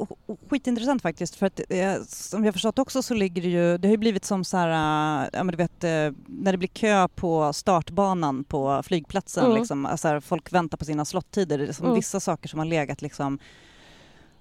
skitintressant 0.49 1.01
faktiskt 1.01 1.35
för 1.35 1.45
att 1.45 1.61
eh, 1.69 1.95
som 2.07 2.45
jag 2.45 2.53
förstått 2.53 2.79
också 2.79 3.01
så 3.01 3.13
ligger 3.13 3.41
det 3.41 3.47
ju, 3.47 3.77
det 3.77 3.87
har 3.87 3.91
ju 3.91 3.97
blivit 3.97 4.25
som 4.25 4.43
så 4.43 4.57
här, 4.57 4.69
eh, 4.69 5.29
ja 5.33 5.43
men 5.43 5.51
du 5.51 5.57
vet 5.57 5.83
eh, 5.83 6.19
när 6.27 6.51
det 6.51 6.57
blir 6.57 6.67
kö 6.67 7.07
på 7.07 7.53
startbanan 7.53 8.43
på 8.43 8.83
flygplatsen 8.83 9.45
mm. 9.45 9.57
liksom, 9.57 9.85
alltså 9.85 10.21
folk 10.21 10.53
väntar 10.53 10.77
på 10.77 10.85
sina 10.85 11.05
slottider, 11.05 11.57
det 11.57 11.67
är 11.67 11.73
som 11.73 11.85
mm. 11.85 11.95
vissa 11.95 12.19
saker 12.19 12.49
som 12.49 12.59
har 12.59 12.65
legat 12.65 13.01
liksom 13.01 13.39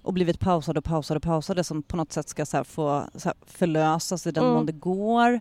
och 0.07 0.13
blivit 0.13 0.39
pausade 0.39 0.79
och 0.79 0.85
pausade 0.85 1.17
och 1.17 1.23
pausade 1.23 1.63
som 1.63 1.83
på 1.83 1.97
något 1.97 2.11
sätt 2.11 2.29
ska 2.29 2.45
så 2.45 2.63
få 2.63 3.09
så 3.15 3.33
förlösas 3.45 4.27
i 4.27 4.31
den 4.31 4.43
mm. 4.43 4.55
mån 4.55 4.65
det 4.65 4.71
går 4.71 5.39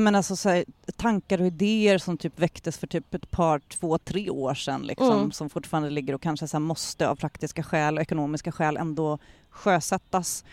men 0.00 0.14
alltså, 0.14 0.36
så 0.36 0.48
här, 0.48 0.64
tankar 0.96 1.40
och 1.40 1.46
idéer 1.46 1.98
som 1.98 2.18
typ 2.18 2.38
väcktes 2.38 2.78
för 2.78 2.86
typ 2.86 3.14
ett 3.14 3.30
par, 3.30 3.58
två, 3.58 3.98
tre 3.98 4.30
år 4.30 4.54
sedan 4.54 4.82
liksom, 4.82 5.18
mm. 5.18 5.32
som 5.32 5.50
fortfarande 5.50 5.90
ligger 5.90 6.14
och 6.14 6.22
kanske 6.22 6.48
så 6.48 6.60
måste 6.60 7.08
av 7.08 7.16
praktiska 7.16 7.62
skäl 7.62 7.96
och 7.96 8.02
ekonomiska 8.02 8.52
skäl 8.52 8.76
ändå 8.76 9.18
sjösättas. 9.50 10.44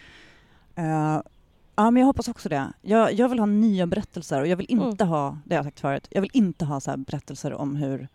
Uh, 0.80 1.22
ja, 1.76 1.92
men 1.92 1.96
jag 1.96 2.06
hoppas 2.06 2.28
också 2.28 2.50
det. 2.50 2.74
Jag, 2.82 3.14
jag, 3.14 3.30
vill 3.30 3.40
ha 3.40 3.46
nya 3.46 3.88
berättelser 3.88 4.42
och 4.42 4.48
jag 4.48 4.58
vill 4.58 4.72
inte 4.72 5.04
mm. 5.04 5.08
ha, 5.08 5.38
det 5.46 5.56
har 5.56 5.60
jag 5.60 5.66
sagt 5.66 5.80
förut, 5.80 6.08
jag 6.12 6.22
vill 6.22 6.32
inte 6.34 6.66
ha 6.66 6.80
så 6.80 6.98
berättelser 6.98 7.54
om 7.54 7.76
hur, 7.76 8.08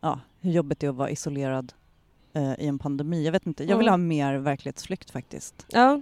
ja, 0.00 0.20
hur 0.40 0.52
jobbigt 0.52 0.80
det 0.80 0.86
är 0.86 0.90
att 0.90 0.96
vara 0.96 1.10
isolerad 1.10 1.72
uh, 2.36 2.60
i 2.60 2.66
en 2.66 2.78
pandemi. 2.78 3.24
Jag 3.24 3.32
vet 3.32 3.46
inte, 3.46 3.64
jag 3.64 3.76
vill 3.76 3.88
ha 3.88 3.96
mer 3.96 4.34
verklighetsflykt 4.34 5.10
faktiskt. 5.10 5.66
Ja, 5.68 6.00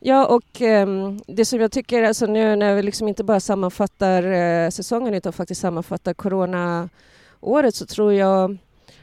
Ja, 0.00 0.26
och 0.26 0.60
um, 0.60 1.20
det 1.26 1.44
som 1.44 1.60
jag 1.60 1.72
tycker, 1.72 2.02
alltså 2.02 2.26
nu 2.26 2.56
när 2.56 2.74
vi 2.74 2.82
liksom 2.82 3.08
inte 3.08 3.24
bara 3.24 3.40
sammanfattar 3.40 4.26
uh, 4.26 4.70
säsongen 4.70 5.14
utan 5.14 5.32
faktiskt 5.32 5.60
sammanfattar 5.60 6.14
corona-året 6.14 7.74
så 7.74 7.86
tror 7.86 8.12
jag 8.12 8.56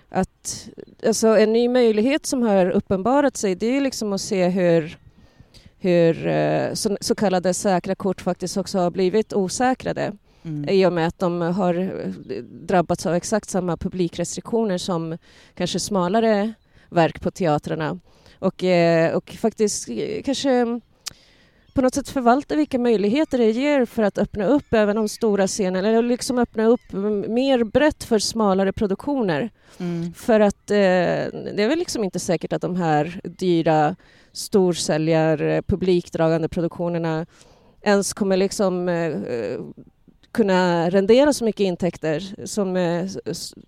att 0.09 0.69
alltså 1.05 1.27
en 1.27 1.53
ny 1.53 1.69
möjlighet 1.69 2.25
som 2.25 2.41
har 2.41 2.69
uppenbarat 2.69 3.38
sig 3.38 3.55
det 3.55 3.77
är 3.77 3.81
liksom 3.81 4.13
att 4.13 4.21
se 4.21 4.47
hur, 4.47 4.97
hur 5.79 6.27
uh, 6.27 6.73
så, 6.73 6.97
så, 7.01 7.15
kallade 7.15 7.53
säkra 7.53 7.95
kort 7.95 8.21
faktiskt 8.21 8.57
också 8.57 8.79
har 8.79 8.91
blivit 8.91 9.33
osäkrade 9.33 10.13
mm. 10.45 10.69
i 10.69 10.86
och 10.86 10.93
med 10.93 11.08
att 11.08 11.19
de 11.19 11.41
har 11.41 11.73
drabbats 12.65 13.05
av 13.05 13.13
exakt 13.13 13.49
samma 13.49 13.77
publikrestriktioner 13.77 14.77
som 14.77 15.17
kanske 15.55 15.79
smalare 15.79 16.53
verk 16.89 17.21
på 17.21 17.31
teatrarna. 17.31 17.99
Och, 18.39 18.63
eh, 18.63 19.15
och 19.15 19.31
faktiskt 19.31 19.89
kanske 20.25 20.79
på 21.75 21.81
något 21.81 21.95
sätt 21.95 22.10
förvalta 22.10 22.55
vilka 22.55 22.79
möjligheter 22.79 23.38
det 23.38 23.51
ger 23.51 23.86
för 23.86 24.03
att 24.03 24.17
öppna 24.17 24.45
upp 24.45 24.73
även 24.73 24.95
de 24.95 25.10
stora 25.10 25.47
scenerna, 25.47 25.89
eller 25.89 26.01
liksom 26.01 26.39
öppna 26.39 26.65
upp 26.65 26.91
mer 27.27 27.63
brett 27.63 28.03
för 28.03 28.19
smalare 28.19 28.73
produktioner. 28.73 29.49
Mm. 29.77 30.13
För 30.13 30.39
att 30.39 30.71
eh, 30.71 30.75
det 30.75 31.63
är 31.63 31.67
väl 31.67 31.79
liksom 31.79 32.03
inte 32.03 32.19
säkert 32.19 32.53
att 32.53 32.62
de 32.62 32.75
här 32.75 33.21
dyra 33.23 33.95
storsäljar, 34.31 35.41
eh, 35.41 35.62
publikdragande 35.62 36.49
produktionerna 36.49 37.25
ens 37.81 38.13
kommer 38.13 38.38
liksom 38.38 38.89
eh, 38.89 39.60
kunna 40.36 40.89
rendera 40.89 41.34
så 41.34 41.45
mycket 41.45 41.60
intäkter 41.62 42.45
som, 42.45 42.76
eh, 42.78 43.06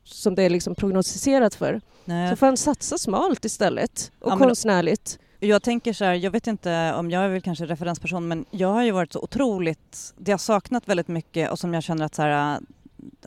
som 0.03 0.35
det 0.35 0.43
är 0.43 0.49
liksom 0.49 0.75
prognostiserat 0.75 1.55
för. 1.55 1.81
Nej. 2.05 2.29
Så 2.29 2.35
får 2.35 2.45
han 2.45 2.57
satsa 2.57 2.97
smalt 2.97 3.45
istället 3.45 4.11
och 4.19 4.31
Ja, 4.31 4.37
konstnärligt. 4.37 5.19
Jag 5.39 5.63
tänker 5.63 5.93
så 5.93 6.05
här, 6.05 6.13
jag 6.13 6.31
vet 6.31 6.47
inte 6.47 6.93
om 6.93 7.11
jag 7.11 7.23
är 7.23 7.29
väl 7.29 7.41
kanske 7.41 7.65
referensperson 7.65 8.27
men 8.27 8.45
jag 8.51 8.67
har 8.73 8.83
ju 8.83 8.91
varit 8.91 9.13
så 9.13 9.19
otroligt, 9.19 10.13
det 10.17 10.31
har 10.31 10.37
saknat 10.37 10.87
väldigt 10.87 11.07
mycket 11.07 11.51
och 11.51 11.59
som 11.59 11.73
jag 11.73 11.83
känner 11.83 12.05
att 12.05 12.15
så 12.15 12.21
här 12.21 12.53
äh, 12.55 12.59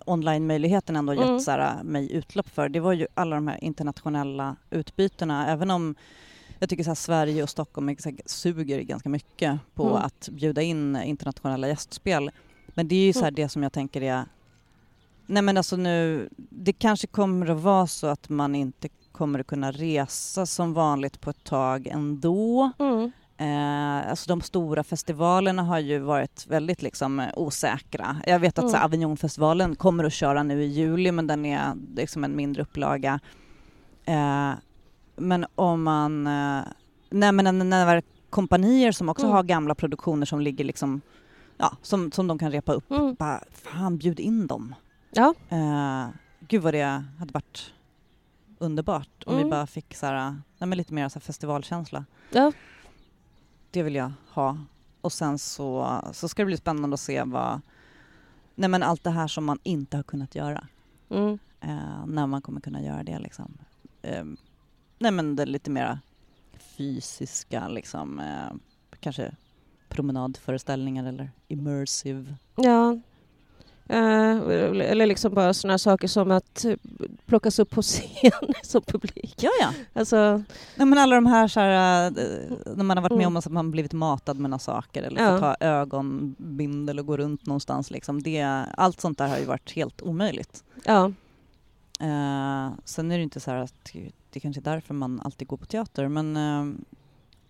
online-möjligheten 0.06 0.96
ändå 0.96 1.14
gett 1.14 1.24
Mm. 1.24 1.40
så 1.40 1.50
här, 1.50 1.76
äh, 1.78 1.84
mig 1.84 2.12
utlopp 2.12 2.48
för, 2.48 2.68
det 2.68 2.80
var 2.80 2.92
ju 2.92 3.06
alla 3.14 3.36
de 3.36 3.48
här 3.48 3.64
internationella 3.64 4.56
utbytena, 4.70 5.48
även 5.52 5.70
om 5.70 5.94
jag 6.58 6.68
tycker 6.68 6.84
så 6.84 6.90
här, 6.90 6.94
Sverige 6.94 7.42
och 7.42 7.50
Stockholm 7.50 7.96
så 7.98 8.08
här, 8.08 8.18
suger 8.26 8.80
ganska 8.80 9.08
mycket 9.08 9.58
på 9.74 9.82
Mm. 9.82 9.96
att 9.96 10.28
bjuda 10.32 10.62
in 10.62 10.96
internationella 10.96 11.68
gästspel. 11.68 12.30
Men 12.74 12.88
det 12.88 12.94
är 12.94 13.06
ju 13.06 13.12
så 13.12 13.20
här 13.20 13.26
Mm. 13.28 13.34
det 13.34 13.48
som 13.48 13.62
jag 13.62 13.72
tänker 13.72 14.02
är 14.02 14.24
Nej 15.26 15.42
men 15.42 15.56
alltså 15.56 15.76
nu, 15.76 16.28
det 16.36 16.72
kanske 16.72 17.06
kommer 17.06 17.50
att 17.50 17.60
vara 17.60 17.86
så 17.86 18.06
att 18.06 18.28
man 18.28 18.54
inte 18.54 18.88
kommer 19.12 19.38
att 19.38 19.46
kunna 19.46 19.72
resa 19.72 20.46
som 20.46 20.74
vanligt 20.74 21.20
på 21.20 21.30
ett 21.30 21.44
tag 21.44 21.86
ändå. 21.86 22.70
Mm. 22.78 23.12
Eh, 23.36 24.10
alltså 24.10 24.28
de 24.28 24.40
stora 24.40 24.84
festivalerna 24.84 25.62
har 25.62 25.78
ju 25.78 25.98
varit 25.98 26.46
väldigt 26.48 26.82
liksom 26.82 27.20
eh, 27.20 27.26
osäkra. 27.36 28.16
Jag 28.26 28.38
vet 28.38 28.58
att 28.58 28.64
Mm. 28.64 28.82
Avignonfestivalen 28.84 29.76
kommer 29.76 30.04
att 30.04 30.12
köra 30.12 30.42
nu 30.42 30.62
i 30.62 30.66
juli 30.66 31.12
men 31.12 31.26
den 31.26 31.46
är 31.46 31.72
liksom 31.96 32.24
en 32.24 32.36
mindre 32.36 32.62
upplaga. 32.62 33.20
Eh, 34.04 34.50
men 35.16 35.46
om 35.54 35.82
man... 35.82 36.26
Eh, 36.26 36.62
nej 37.10 37.32
men 37.32 37.44
när 37.58 37.64
när 37.64 38.02
kompanier 38.30 38.92
som 38.92 39.08
också 39.08 39.24
Mm. 39.26 39.36
har 39.36 39.42
gamla 39.42 39.74
produktioner 39.74 40.26
som 40.26 40.40
ligger 40.40 40.64
liksom... 40.64 41.00
Ja, 41.62 41.76
som, 41.82 42.12
som 42.12 42.26
de 42.26 42.38
kan 42.38 42.52
repa 42.52 42.72
upp. 42.72 42.90
Mm. 42.90 43.14
Bara, 43.14 43.44
fan 43.52 43.98
bjud 43.98 44.20
in 44.20 44.46
dem. 44.46 44.74
Ja. 45.10 45.34
Eh, 45.48 46.08
gud 46.40 46.62
vad 46.62 46.74
det 46.74 47.04
hade 47.18 47.32
varit 47.32 47.72
underbart 48.58 49.22
om 49.26 49.34
vi 49.34 49.40
Mm. 49.40 49.50
bara 49.50 49.66
fick 49.66 49.94
så 49.94 50.06
här, 50.06 50.36
nej, 50.58 50.76
lite 50.76 50.94
mer 50.94 51.08
så 51.08 51.18
här 51.18 51.20
festivalkänsla. 51.20 52.04
Ja. 52.30 52.52
Det 53.70 53.82
vill 53.82 53.94
jag 53.94 54.12
ha. 54.30 54.58
Och 55.00 55.12
sen 55.12 55.38
så, 55.38 56.00
så 56.12 56.28
ska 56.28 56.42
det 56.42 56.46
bli 56.46 56.56
spännande 56.56 56.94
att 56.94 57.00
se 57.00 57.22
vad, 57.22 57.60
nej 58.54 58.68
men 58.68 58.82
allt 58.82 59.04
det 59.04 59.10
här 59.10 59.28
som 59.28 59.44
man 59.44 59.58
inte 59.62 59.96
har 59.96 60.02
kunnat 60.04 60.34
göra. 60.34 60.66
Mm. 61.10 61.38
Eh, 61.60 62.06
när 62.06 62.26
man 62.26 62.42
kommer 62.42 62.60
kunna 62.60 62.82
göra 62.82 63.02
det 63.02 63.18
liksom. 63.18 63.58
Eh, 64.02 64.24
nej 64.98 65.10
men 65.12 65.36
det 65.36 65.46
lite 65.46 65.70
mera 65.70 65.98
fysiska 66.58 67.68
liksom, 67.68 68.18
eh, 68.20 68.52
kanske 69.00 69.32
promenadföreställningar 69.90 71.04
eller 71.08 71.30
immersive. 71.48 72.34
Ja. 72.56 72.98
Eh, 73.88 74.36
eller 74.90 75.06
liksom 75.06 75.34
bara 75.34 75.54
sådana 75.54 75.78
saker 75.78 76.08
som 76.08 76.30
att 76.30 76.64
plockas 77.26 77.58
upp 77.58 77.70
på 77.70 77.82
scen 77.82 78.30
som 78.62 78.82
publik. 78.82 79.34
Ja, 79.42 79.50
ja. 79.60 79.72
Alltså, 79.92 80.42
Nej, 80.76 80.86
men 80.86 80.98
alla 80.98 81.14
de 81.14 81.26
här, 81.26 81.48
så 81.48 81.60
här 81.60 82.06
eh, 82.06 82.12
när 82.76 82.84
man 82.84 82.96
har 82.96 83.02
varit 83.02 83.10
med 83.16 83.18
Mm. 83.24 83.26
om 83.32 83.36
att 83.36 83.46
man 83.52 83.70
blivit 83.70 83.92
matad 83.92 84.38
med 84.38 84.50
några 84.50 84.58
saker 84.58 85.02
eller 85.02 85.22
Ja. 85.22 85.30
fått 85.32 85.40
ha 85.40 85.56
ögonbindel 85.60 86.98
och 86.98 87.06
gå 87.06 87.16
runt 87.16 87.46
någonstans. 87.46 87.90
Liksom. 87.90 88.22
Det, 88.22 88.42
allt 88.76 89.00
sånt 89.00 89.18
där 89.18 89.28
har 89.28 89.38
ju 89.38 89.44
varit 89.44 89.72
helt 89.72 90.02
omöjligt. 90.02 90.64
ja. 90.84 91.12
Eh, 92.00 92.70
sen 92.84 93.10
är 93.12 93.16
det 93.16 93.22
inte 93.22 93.40
så 93.40 93.50
här 93.50 93.58
att 93.58 93.92
det 94.30 94.40
kanske 94.40 94.60
är 94.60 94.64
därför 94.64 94.94
man 94.94 95.20
alltid 95.20 95.48
går 95.48 95.56
på 95.56 95.66
teater 95.66 96.08
men 96.08 96.36
eh, 96.36 96.64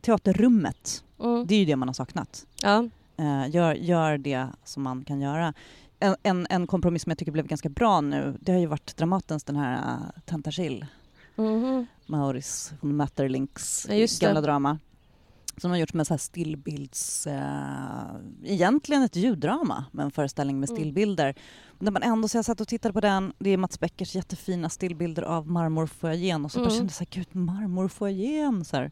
teaterrummet, 0.01 1.05
Mm. 1.21 1.47
det 1.47 1.55
är 1.55 1.59
ju 1.59 1.65
det 1.65 1.77
man 1.77 1.89
har 1.89 1.93
saknat. 1.95 2.47
ja. 2.63 2.89
Eh, 3.17 3.51
gör, 3.55 3.75
gör 3.75 4.19
det 4.19 4.47
som 4.65 4.83
man 4.83 5.05
kan 5.05 5.21
göra. 5.21 5.55
En, 5.99 6.17
en, 6.23 6.47
en 6.51 6.67
kompromiss 6.67 7.03
som 7.03 7.11
jag 7.11 7.19
tycker 7.19 7.33
blev 7.33 7.47
ganska 7.47 7.69
bra 7.69 8.01
nu, 8.01 8.37
det 8.41 8.53
har 8.53 8.59
ju 8.59 8.67
varit 8.67 8.97
Dramatens 8.97 9.45
den 9.45 9.57
här 9.57 9.75
uh, 9.95 10.21
Tentachill, 10.27 10.87
Mhm. 11.37 11.87
Maurice 12.07 12.75
von 12.81 12.97
Maeterlinks 12.97 13.87
Ja, 13.91 14.07
gamla 14.21 14.41
drama. 14.41 14.79
Som 15.57 15.71
har 15.71 15.79
gjorts 15.79 15.95
med 15.95 16.07
så 16.07 16.13
här 16.15 16.19
stillbilds... 16.19 17.27
Eh, 17.27 18.15
egentligen 18.45 19.03
ett 19.03 19.17
ljuddrama 19.17 19.85
med 19.93 20.05
en 20.05 20.11
föreställning 20.11 20.61
med 20.61 20.69
Mm. 20.69 20.77
stillbilder. 20.81 21.35
Där 21.79 21.91
man 21.93 22.03
ändå, 22.03 22.29
så 22.29 22.39
jag 22.39 22.45
satt 22.45 22.61
och 22.61 22.69
tittade 22.69 22.93
på 22.93 23.01
den, 23.01 23.33
det 23.39 23.51
är 23.51 23.57
Mats 23.57 23.81
Beckers 23.81 24.15
jättefina 24.15 24.69
stillbilder 24.69 25.23
av 25.23 25.49
marmorfoajén 25.51 26.45
och 26.45 26.53
så 26.53 26.59
bara 26.59 26.65
Mm. 26.67 26.77
kände 26.77 26.91
jag 26.91 26.95
så 26.95 27.05
här, 27.05 27.25
gud 27.25 27.35
marmorfoajén! 27.37 28.65
Så 28.65 28.77
här. 28.77 28.91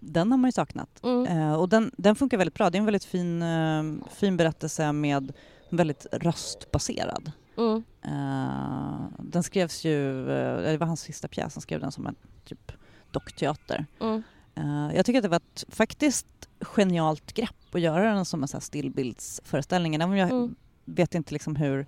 Den 0.00 0.30
har 0.30 0.38
man 0.38 0.48
ju 0.48 0.52
saknat. 0.52 1.00
Mm. 1.04 1.26
Eh, 1.26 1.52
och 1.54 1.68
den, 1.68 1.90
den 1.96 2.16
funkar 2.16 2.38
väldigt 2.38 2.54
bra. 2.54 2.70
Det 2.70 2.76
är 2.78 2.80
en 2.80 2.84
väldigt 2.84 3.04
fin, 3.04 3.42
eh, 3.42 3.82
fin 4.10 4.36
berättelse 4.36 4.92
med 4.92 5.32
väldigt 5.70 6.06
röstbaserad. 6.12 7.32
Mm. 7.58 7.84
Eh, 8.02 9.08
den 9.18 9.42
skrevs 9.42 9.84
ju, 9.84 10.20
eh, 10.30 10.56
det 10.72 10.76
var 10.78 10.86
hans 10.86 11.00
sista 11.00 11.28
pjäs, 11.28 11.54
han 11.54 11.62
skrev 11.62 11.80
den 11.80 11.92
som 11.92 12.06
en 12.06 12.14
typ 12.44 12.72
dockteater. 13.10 13.86
Mm. 14.00 14.22
Eh, 14.54 14.96
jag 14.96 15.06
tycker 15.06 15.18
att 15.18 15.22
det 15.22 15.28
var 15.28 15.36
ett 15.36 15.64
faktiskt 15.68 16.26
genialt 16.60 17.32
grepp 17.34 17.74
att 17.74 17.80
göra 17.80 18.14
den 18.14 18.24
som 18.24 18.42
en 18.42 18.48
så 18.48 18.56
här 18.56 18.60
stillbildsföreställning. 18.62 19.94
Även 19.94 20.16
jag 20.16 20.30
Mm. 20.30 20.54
vet 20.84 21.14
inte 21.14 21.32
liksom 21.32 21.56
hur, 21.56 21.86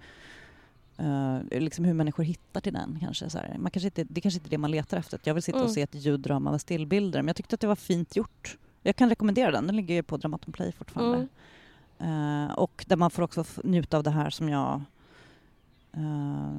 eh, 0.98 1.60
liksom 1.60 1.84
hur 1.84 1.94
människor 1.94 2.24
hittar 2.24 2.60
till 2.60 2.72
den. 2.72 2.98
Kanske, 3.00 3.30
så 3.30 3.38
här. 3.38 3.56
Man 3.58 3.70
kanske 3.70 3.86
inte, 3.86 4.04
det 4.04 4.20
kanske 4.20 4.38
inte 4.38 4.48
är 4.48 4.50
det 4.50 4.58
man 4.58 4.70
letar 4.70 4.96
efter. 4.98 5.20
Jag 5.24 5.34
vill 5.34 5.42
sitta 5.42 5.58
och 5.58 5.64
Mm. 5.64 5.74
se 5.74 5.82
ett 5.82 5.94
ljuddrama 5.94 6.50
med 6.50 6.60
stillbilder. 6.60 7.22
Men 7.22 7.26
jag 7.26 7.36
tyckte 7.36 7.54
att 7.54 7.60
det 7.60 7.66
var 7.66 7.76
fint 7.76 8.16
gjort. 8.16 8.58
Jag 8.82 8.96
kan 8.96 9.08
rekommendera 9.08 9.50
den, 9.50 9.66
den 9.66 9.76
ligger 9.76 9.94
ju 9.94 10.02
på 10.02 10.16
Dramaten 10.16 10.52
Play 10.52 10.72
fortfarande. 10.72 11.26
Mm. 11.98 12.48
Eh, 12.48 12.54
och 12.54 12.84
där 12.88 12.96
man 12.96 13.10
får 13.10 13.22
också 13.22 13.44
njuta 13.64 13.96
av 13.96 14.02
det 14.02 14.10
här 14.10 14.30
som 14.30 14.48
jag 14.48 14.80
eh, 15.92 16.52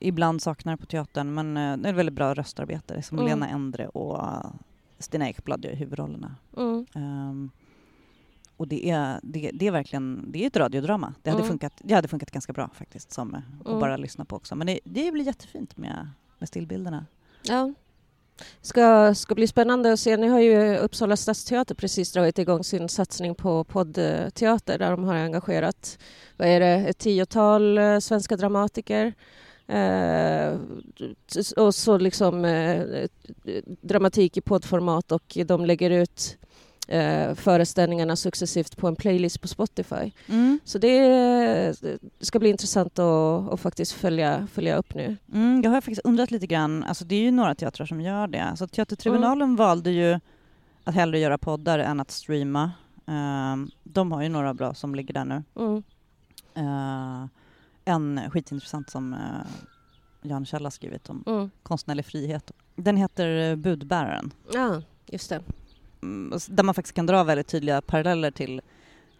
ibland 0.00 0.42
saknar 0.42 0.76
på 0.76 0.86
teatern. 0.86 1.34
Men 1.34 1.56
eh, 1.56 1.76
det 1.76 1.88
är 1.88 1.92
väldigt 1.92 2.14
bra 2.14 2.34
röstarbete 2.34 3.02
som 3.02 3.18
Mm. 3.18 3.28
Lena 3.30 3.48
Endre 3.48 3.88
och 3.88 4.22
Stina 4.98 5.28
Ekblad 5.28 5.64
gör 5.64 5.74
huvudrollerna. 5.74 6.34
Mm. 6.56 7.50
Och 8.56 8.68
det 8.68 8.90
är, 8.90 9.20
det, 9.22 9.50
det 9.54 9.66
är 9.66 9.70
verkligen 9.70 10.24
det 10.32 10.42
är 10.42 10.46
ett 10.46 10.56
radiodrama. 10.56 11.14
Det 11.22 11.30
hade, 11.30 11.42
Mm. 11.42 11.48
funkat, 11.48 11.72
det 11.78 11.94
hade 11.94 12.08
funkat 12.08 12.30
ganska 12.30 12.52
bra 12.52 12.70
faktiskt 12.74 13.12
som, 13.12 13.34
eh, 13.34 13.40
att 13.60 13.66
Mm. 13.66 13.80
bara 13.80 13.96
lyssna 13.96 14.24
på 14.24 14.36
också. 14.36 14.54
Men 14.56 14.66
det, 14.66 14.80
det 14.84 15.12
blir 15.12 15.24
jättefint 15.24 15.76
med, 15.76 16.10
med 16.38 16.48
stillbilderna. 16.48 17.06
Ja. 17.42 17.74
Ska, 18.60 19.14
ska 19.14 19.34
bli 19.34 19.46
spännande 19.46 19.92
att 19.92 20.00
se. 20.00 20.16
Nu 20.16 20.30
har 20.30 20.40
ju 20.40 20.76
Uppsala 20.76 21.16
stadsteater 21.16 21.74
precis 21.74 22.12
dragit 22.12 22.38
igång 22.38 22.64
sin 22.64 22.88
satsning 22.88 23.34
på 23.34 23.64
poddteater 23.64 24.78
där 24.78 24.90
de 24.90 25.04
har 25.04 25.14
engagerat 25.14 25.98
vad 26.36 26.48
är 26.48 26.60
det, 26.60 26.66
ett 26.66 26.98
tiotal 26.98 27.78
eh, 27.78 27.98
svenska 27.98 28.36
dramatiker. 28.36 29.14
Eh, 29.66 30.58
och 31.56 31.74
så 31.74 31.98
liksom 31.98 32.44
eh, 32.44 33.06
dramatik 33.80 34.36
i 34.36 34.40
poddformat 34.40 35.12
och 35.12 35.36
de 35.46 35.64
lägger 35.64 35.90
ut 35.90 36.38
eh, 36.86 37.34
föreställningarna 37.34 38.16
successivt 38.16 38.76
på 38.76 38.88
en 38.88 38.96
playlist 38.96 39.40
på 39.40 39.48
Spotify. 39.48 40.12
Så 40.64 40.78
det, 40.78 40.98
det 41.80 42.26
ska 42.26 42.38
bli 42.38 42.48
intressant 42.48 42.98
att, 42.98 43.52
att 43.52 43.60
faktiskt 43.60 43.92
följa, 43.92 44.46
följa 44.52 44.76
upp 44.76 44.94
nu. 44.94 45.16
Mm, 45.32 45.62
jag 45.64 45.70
har 45.70 45.80
faktiskt 45.80 46.00
undrat 46.04 46.30
lite 46.30 46.46
grann, 46.46 46.84
alltså 46.84 47.04
det 47.04 47.14
är 47.14 47.20
ju 47.20 47.30
några 47.30 47.54
teatrar 47.54 47.86
som 47.86 48.00
gör 48.00 48.26
det. 48.26 48.42
Alltså 48.44 48.66
Teatertribunalen 48.66 49.56
valde 49.56 49.90
ju 49.90 50.20
att 50.84 50.94
hellre 50.94 51.18
göra 51.18 51.38
poddar 51.38 51.78
än 51.78 52.00
att 52.00 52.10
streama. 52.10 52.70
Ehm, 53.06 53.70
de 53.84 54.12
har 54.12 54.22
ju 54.22 54.28
några 54.28 54.54
bra 54.54 54.74
som 54.74 54.94
ligger 54.94 55.14
där 55.14 55.24
nu. 55.24 55.42
Mm. 55.56 55.82
Uh, 56.58 57.26
en 57.84 58.20
skitintressant 58.30 58.90
som 58.90 59.12
uh, 59.12 59.18
Jan 60.22 60.46
Kjell 60.46 60.64
har 60.64 60.70
skrivit 60.70 61.10
om 61.10 61.24
Mm. 61.26 61.50
konstnärlig 61.62 62.06
frihet. 62.06 62.50
Den 62.76 62.96
heter 62.96 63.50
eh, 63.50 63.56
Budbäraren. 63.56 64.30
Ja, 64.52 64.82
just 65.06 65.30
det. 65.30 65.40
Mm, 66.02 66.32
s- 66.32 66.46
där 66.50 66.64
man 66.64 66.74
faktiskt 66.74 66.94
kan 66.94 67.06
dra 67.06 67.24
väldigt 67.24 67.46
tydliga 67.46 67.80
paralleller 67.80 68.30
till 68.30 68.60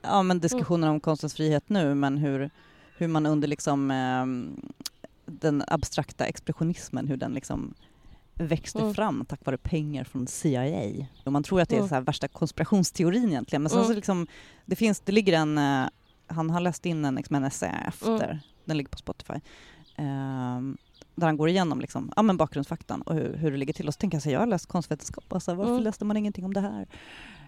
ja, 0.03 0.23
men 0.23 0.41
diskussioner 0.41 0.89
om 0.91 1.01
konstens 1.01 1.35
frihet 1.35 1.69
nu 1.69 1.95
men 1.95 2.19
hur, 2.19 2.51
hur 2.99 3.09
man 3.09 3.27
under 3.27 3.49
liksom, 3.49 3.91
ehm, 3.91 4.61
den 5.27 5.65
abstrakta 5.69 6.27
expressionismen, 6.27 7.09
hur 7.09 7.17
den 7.17 7.33
liksom 7.35 7.75
växte 8.35 8.79
Mm. 8.79 8.95
fram 8.95 9.25
tack 9.25 9.41
vare 9.47 9.59
pengar 9.59 10.05
från 10.05 10.27
CIA. 10.27 11.07
Och 11.25 11.33
man 11.33 11.43
tror 11.43 11.61
att 11.61 11.69
det 11.69 11.75
är 11.75 11.79
Mm. 11.79 11.89
så 11.89 11.95
här 11.95 12.03
värsta 12.03 12.29
konspirationsteorin 12.29 13.29
egentligen 13.29 13.63
men 13.63 13.71
sen 13.71 13.79
Mm. 13.79 13.89
så 13.89 13.95
liksom, 13.95 14.27
det 14.65 14.77
finns, 14.77 15.01
det 15.01 15.13
ligger 15.13 15.33
en, 15.33 15.59
eh, 15.59 15.89
han 16.27 16.51
har 16.51 16.61
läst 16.61 16.87
in 16.87 17.05
en, 17.05 17.15
liksom 17.15 17.37
en 17.37 17.45
essä 17.45 17.67
efter, 17.89 18.25
Mm. 18.25 18.37
den 18.65 18.77
ligger 18.77 18.91
på 18.91 18.99
Spotify, 18.99 19.35
ehm, 19.97 20.77
där 21.17 21.27
han 21.27 21.37
går 21.37 21.49
igenom 21.49 21.81
liksom, 21.81 22.13
ja, 22.17 22.23
men 22.23 22.37
bakgrundsfaktan 22.37 23.03
och 23.03 23.15
hur, 23.15 23.35
hur 23.37 23.51
det 23.51 23.57
ligger 23.57 23.73
till. 23.73 23.89
Och 23.89 23.95
så 23.95 23.99
tänker 23.99 24.17
jag 24.17 24.23
så 24.23 24.31
jag 24.31 24.41
har 24.41 24.47
läst 24.47 24.67
konstvetenskap, 24.67 25.33
alltså, 25.33 25.55
varför 25.55 25.73
Mm. 25.73 25.85
läste 25.85 26.05
man 26.05 26.17
ingenting 26.17 26.45
om 26.45 26.55
det 26.55 26.61
här? 26.61 26.87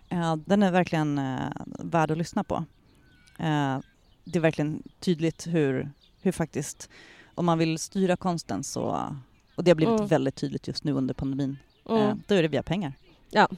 Eh, 0.09 0.37
den 0.37 0.63
är 0.63 0.71
verkligen 0.73 1.19
eh, 1.19 1.39
värd 1.79 2.11
att 2.11 2.19
lyssna 2.19 2.45
på. 2.45 2.55
Eh, 3.39 3.79
det 4.25 4.39
är 4.39 4.41
verkligen 4.41 4.83
tydligt 5.01 5.47
hur, 5.47 5.91
hur 6.23 6.33
faktiskt, 6.33 6.89
om 7.35 7.47
man 7.47 7.59
vill 7.59 7.79
styra 7.79 8.17
konsten 8.17 8.65
så, 8.65 9.15
och 9.55 9.65
det 9.65 9.71
har 9.71 9.77
blivit 9.77 9.95
Mm. 9.99 10.07
väldigt 10.09 10.35
tydligt 10.35 10.69
just 10.69 10.85
nu 10.85 10.93
under 10.93 11.15
pandemin, 11.15 11.57
Mm. 11.91 12.23
då 12.27 12.35
är 12.35 12.43
det 12.43 12.49
via 12.49 12.63
pengar. 12.63 12.93
Ja, 13.31 13.49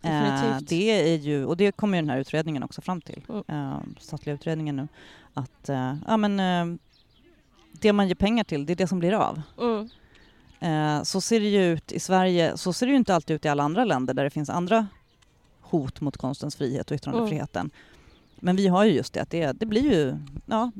definitivt. 0.00 0.68
det 0.68 1.12
är 1.12 1.16
ju, 1.18 1.44
och 1.44 1.56
det 1.56 1.72
kommer 1.72 1.98
ju 1.98 2.02
den 2.02 2.10
här 2.10 2.18
utredningen 2.18 2.62
också 2.62 2.80
fram 2.80 3.00
till, 3.00 3.22
Mm. 3.48 3.94
statliga 4.00 4.34
utredningen 4.34 4.76
nu, 4.76 4.88
att 5.34 5.68
ja, 6.06 6.16
men, 6.16 6.78
det 7.80 7.92
man 7.92 8.08
ger 8.08 8.14
pengar 8.14 8.44
till, 8.44 8.66
det 8.66 8.72
är 8.72 8.76
det 8.76 8.86
som 8.86 8.98
blir 8.98 9.12
av. 9.12 9.42
Mm. 9.58 9.88
Eh, 10.60 11.02
så 11.02 11.20
ser 11.20 11.40
det 11.40 11.48
ju 11.48 11.64
ut 11.64 11.92
i 11.92 12.00
Sverige, 12.00 12.56
så 12.56 12.72
ser 12.72 12.86
det 12.86 12.90
ju 12.90 12.98
inte 12.98 13.14
alltid 13.14 13.36
ut 13.36 13.44
i 13.44 13.48
alla 13.48 13.62
andra 13.62 13.84
länder 13.84 14.14
där 14.14 14.24
det 14.24 14.30
finns 14.30 14.50
andra 14.50 14.86
hot 15.60 16.00
mot 16.00 16.16
konstens 16.16 16.56
frihet 16.56 16.90
och 16.90 16.94
yttrandefriheten. 16.94 17.70
Men 18.36 18.56
vi 18.56 18.68
har 18.68 18.84
ju 18.84 18.92
just 18.92 19.12
det 19.12 19.20
att 19.20 19.30
det, 19.30 19.52
det 19.52 19.66
blir 19.66 19.92
ju, 19.92 20.16
ja, 20.46 20.72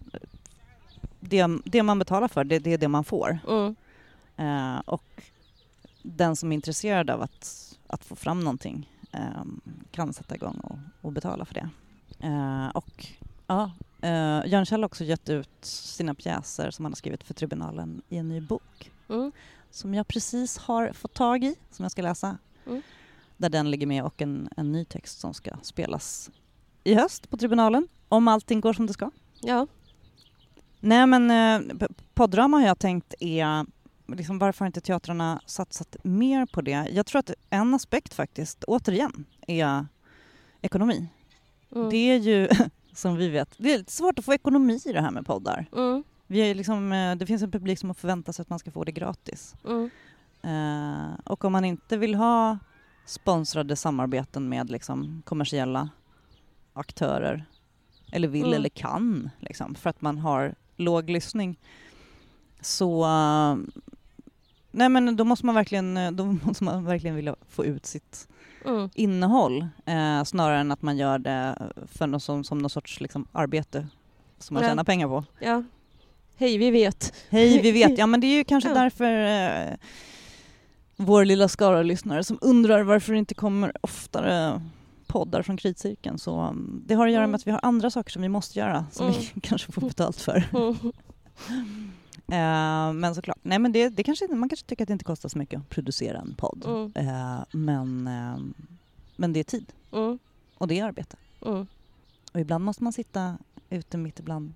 det, 1.21 1.47
det 1.65 1.83
man 1.83 1.99
betalar 1.99 2.29
för, 2.29 2.45
det, 2.45 2.59
det 2.59 2.73
är 2.73 2.79
det 2.79 2.89
man 2.89 3.05
får. 3.05 3.39
Mm. 3.49 3.77
Eh, 4.37 4.81
och 4.85 5.23
den 6.03 6.37
som 6.37 6.53
är 6.53 6.55
intresserad 6.55 7.11
av 7.11 7.23
att, 7.23 7.77
att 7.87 8.05
få 8.05 8.17
fram 8.17 8.41
någonting 8.41 8.91
eh, 9.13 9.45
kan 9.91 10.13
sätta 10.13 10.35
igång 10.35 10.61
och, 10.63 10.79
och 11.01 11.13
betala 11.13 11.45
för 11.45 11.55
det. 11.55 11.69
Eh, 12.21 12.69
och 12.69 13.07
ja, 13.47 13.71
eh, 14.03 14.47
Jörn 14.47 14.67
Kjell 14.67 14.81
har 14.81 14.87
också 14.87 15.05
gett 15.05 15.29
ut 15.29 15.51
sina 15.65 16.15
pjäser 16.15 16.71
som 16.71 16.85
han 16.85 16.93
har 16.93 16.97
skrivit 16.97 17.25
för 17.25 17.35
Tribunalen 17.35 18.03
i 18.09 18.17
en 18.17 18.29
ny 18.29 18.41
bok 18.41 18.91
Mm. 19.09 19.33
som 19.71 19.95
jag 19.95 20.09
precis 20.09 20.59
har 20.59 20.93
fått 20.93 21.15
tag 21.15 21.45
i, 21.45 21.55
som 21.71 21.83
jag 21.83 21.93
ska 21.93 22.03
läsa. 22.03 22.39
Mm. 22.67 22.83
Där 23.37 23.49
den 23.49 23.71
ligger 23.71 23.87
med 23.87 24.05
och 24.05 24.23
en, 24.23 24.49
en 24.57 24.73
ny 24.73 24.85
text 24.85 25.21
som 25.21 25.35
ska 25.35 25.51
spelas 25.63 26.31
i 26.85 26.95
höst 26.95 27.31
på 27.31 27.37
Tribunalen, 27.37 27.89
om 28.09 28.29
allting 28.29 28.61
går 28.61 28.73
som 28.73 28.87
det 28.87 28.93
ska. 28.93 29.11
Ja. 29.41 29.67
Nej 30.81 31.07
men 31.07 31.31
eh, 31.31 31.77
p- 31.79 31.87
poddrama 32.15 32.57
har 32.57 32.67
jag 32.67 32.79
tänkt 32.79 33.15
är, 33.21 33.67
liksom, 34.07 34.39
varför 34.39 34.61
har 34.61 34.67
inte 34.67 34.81
teatrarna 34.81 35.41
satsat 35.47 35.97
mer 36.03 36.47
på 36.47 36.61
det? 36.61 36.89
Jag 36.93 37.07
tror 37.07 37.19
att 37.19 37.31
en 37.51 37.75
aspekt 37.75 38.15
faktiskt, 38.15 38.65
återigen, 38.65 39.25
är 39.47 39.87
ekonomi. 40.63 41.09
Mm. 41.75 41.91
Det 41.91 41.97
är 41.97 42.17
ju, 42.17 42.49
som 42.99 43.17
vi 43.17 43.29
vet, 43.29 43.55
det 43.57 43.75
är 43.75 43.79
lite 43.79 43.93
svårt 43.93 44.19
att 44.19 44.25
få 44.25 44.35
ekonomi 44.35 44.81
i 44.85 44.93
det 44.93 45.01
här 45.01 45.11
med 45.11 45.27
poddar. 45.27 45.67
Mm. 45.77 46.05
Vi 46.27 46.41
är 46.41 46.55
liksom, 46.55 46.93
eh, 46.93 47.17
det 47.17 47.27
finns 47.27 47.43
en 47.43 47.51
publik 47.51 47.79
som 47.79 47.95
förväntar 47.95 48.33
sig 48.33 48.43
att 48.43 48.51
man 48.51 48.59
ska 48.59 48.71
få 48.71 48.85
det 48.85 48.93
gratis. 48.93 49.55
Mm. 49.65 49.91
Eh, 50.43 51.19
och 51.25 51.45
om 51.45 51.53
man 51.53 51.65
inte 51.65 51.97
vill 51.97 52.15
ha 52.15 52.59
sponsrade 53.07 53.77
samarbeten 53.77 54.49
med 54.49 54.71
liksom, 54.71 55.23
kommersiella 55.25 55.89
aktörer, 56.73 57.45
eller 58.13 58.29
vill 58.29 58.45
Mm. 58.45 58.55
eller 58.55 58.69
kan, 58.69 59.31
liksom, 59.41 59.75
för 59.75 59.91
att 59.91 60.01
man 60.01 60.19
har 60.19 60.55
låg 60.77 61.11
lyssning, 61.11 61.59
så 62.61 63.05
eh, 63.05 63.57
nej 64.71 64.89
men 64.89 65.17
då 65.17 65.25
måste 65.25 65.47
man 65.47 65.55
verkligen, 65.55 66.17
då 66.17 66.25
måste 66.25 66.65
man 66.65 66.85
verkligen 66.85 67.17
vilja 67.17 67.37
få 67.49 67.65
ut 67.65 67.87
sitt 67.87 68.29
Mm. 68.69 68.91
innehåll 68.95 69.67
eh, 69.87 70.25
snarare 70.25 70.59
än 70.59 70.73
att 70.73 70.83
man 70.83 70.97
gör 70.97 71.19
det 71.19 71.59
för 71.93 72.07
något 72.07 72.23
som, 72.23 72.45
som 72.45 72.59
någon 72.59 72.71
sorts 72.71 73.01
liksom, 73.01 73.27
arbete 73.33 73.87
som 74.39 74.55
man 74.55 74.63
Ja. 74.63 74.69
tjänar 74.69 74.85
pengar 74.85 75.09
på. 75.09 75.25
Ja. 75.41 75.63
Hej, 76.37 76.59
vi 76.59 76.71
vet. 76.71 77.13
Hej, 77.31 77.61
vi 77.63 77.73
vet. 77.73 77.99
Ja, 77.99 78.07
men 78.07 78.21
det 78.21 78.27
är 78.27 78.37
ju 78.37 78.45
kanske 78.45 78.69
Ja. 78.71 78.75
därför 78.75 79.13
eh, 79.71 79.75
vår 80.97 81.25
lilla 81.25 81.49
skara 81.49 81.83
lyssnare 81.83 82.25
som 82.25 82.39
undrar 82.41 82.83
varför 82.83 83.13
det 83.13 83.19
inte 83.19 83.35
kommer 83.35 83.73
oftare 83.81 84.63
poddar 85.07 85.43
från 85.43 85.57
kritcirkeln. 85.57 86.19
Så 86.19 86.41
um, 86.43 86.83
det 86.87 86.95
har 86.95 87.07
att 87.07 87.13
göra 87.13 87.23
Mm. 87.25 87.31
med 87.31 87.39
att 87.39 87.47
vi 87.47 87.51
har 87.51 87.61
andra 87.63 87.91
saker 87.91 88.11
som 88.13 88.23
vi 88.23 88.29
måste 88.29 88.59
göra 88.59 88.87
som 88.93 89.07
vi 89.07 89.13
Mm. 89.15 89.27
kanske 89.43 89.73
får 89.73 89.81
betalt 89.83 90.21
för. 90.21 90.49
Mm. 90.55 90.93
Eh, 92.33 92.93
men 92.93 93.15
såklart, 93.15 93.39
nej 93.43 93.59
men 93.59 93.73
det, 93.73 93.89
det 93.89 94.03
kanske, 94.03 94.29
man 94.29 94.49
kanske 94.49 94.67
tycker 94.67 94.85
att 94.85 94.89
det 94.89 94.93
inte 94.93 95.05
kostar 95.05 95.29
så 95.29 95.39
mycket 95.39 95.61
att 95.61 95.69
producera 95.69 96.19
en 96.19 96.35
podd. 96.35 96.65
Mm. 96.67 96.93
Eh, 97.09 97.41
men, 97.53 98.07
eh, 98.07 98.65
men 99.17 99.33
det 99.33 99.41
är 99.41 99.45
tid 99.45 99.73
Mm. 99.93 100.19
och 100.59 100.69
det 100.69 100.79
är 100.81 100.85
arbete. 100.85 101.17
Mm. 101.47 101.67
Och 102.33 102.41
ibland 102.41 102.65
måste 102.65 102.85
man 102.85 102.93
sitta 102.93 103.39
ute 103.71 103.97
mitt 103.99 104.19
ibland 104.21 104.55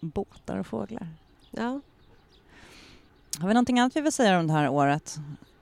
båtar 0.00 0.56
och 0.56 0.66
fåglar. 0.66 1.08
Ja. 1.50 1.80
Har 3.38 3.48
vi 3.48 3.54
någonting 3.54 3.78
annat 3.80 3.96
vi 3.96 4.00
vill 4.00 4.12
säga 4.12 4.38
om 4.40 4.46
det 4.46 4.52
här 4.52 4.68
året? 4.68 5.18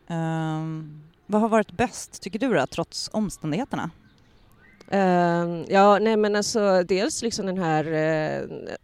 Ehm, 0.09 1.03
vad 1.27 1.41
har 1.41 1.49
varit 1.49 1.73
bäst, 1.73 2.23
tycker 2.23 2.39
du 2.39 2.55
då, 2.55 2.67
trots 2.67 3.11
omständigheterna? 3.13 3.91
Ehm, 4.91 5.65
ja, 5.69 5.99
nej 5.99 6.17
men 6.17 6.37
alltså 6.37 6.83
dels 6.83 7.23
liksom 7.23 7.47
den 7.47 7.59
här 7.59 7.85
l- 7.85 8.77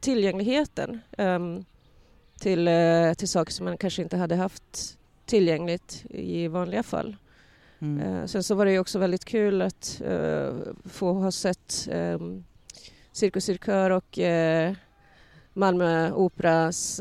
tillgängligheten 0.00 1.00
ehm, 1.18 1.64
till, 2.40 2.68
eh, 2.68 3.14
till 3.14 3.28
saker 3.28 3.52
som 3.52 3.64
man 3.64 3.76
kanske 3.78 4.02
inte 4.02 4.16
hade 4.16 4.36
haft 4.36 4.98
tillgängligt 5.26 6.04
i 6.10 6.48
vanliga 6.48 6.82
fall. 6.82 7.16
Mm. 7.78 8.00
Eh, 8.20 8.26
sen 8.26 8.42
så 8.42 8.54
var 8.54 8.64
det 8.64 8.72
ju 8.72 8.78
också 8.78 8.98
väldigt 8.98 9.24
kul 9.24 9.62
att 9.62 10.00
eh, 10.04 10.54
få 10.84 11.12
ha 11.12 11.32
sett 11.32 11.88
um, 11.92 12.44
Cirkus 13.12 13.44
Cirkör 13.44 13.90
och 13.90 14.18
Malmö 15.52 16.12
Operas 16.12 17.00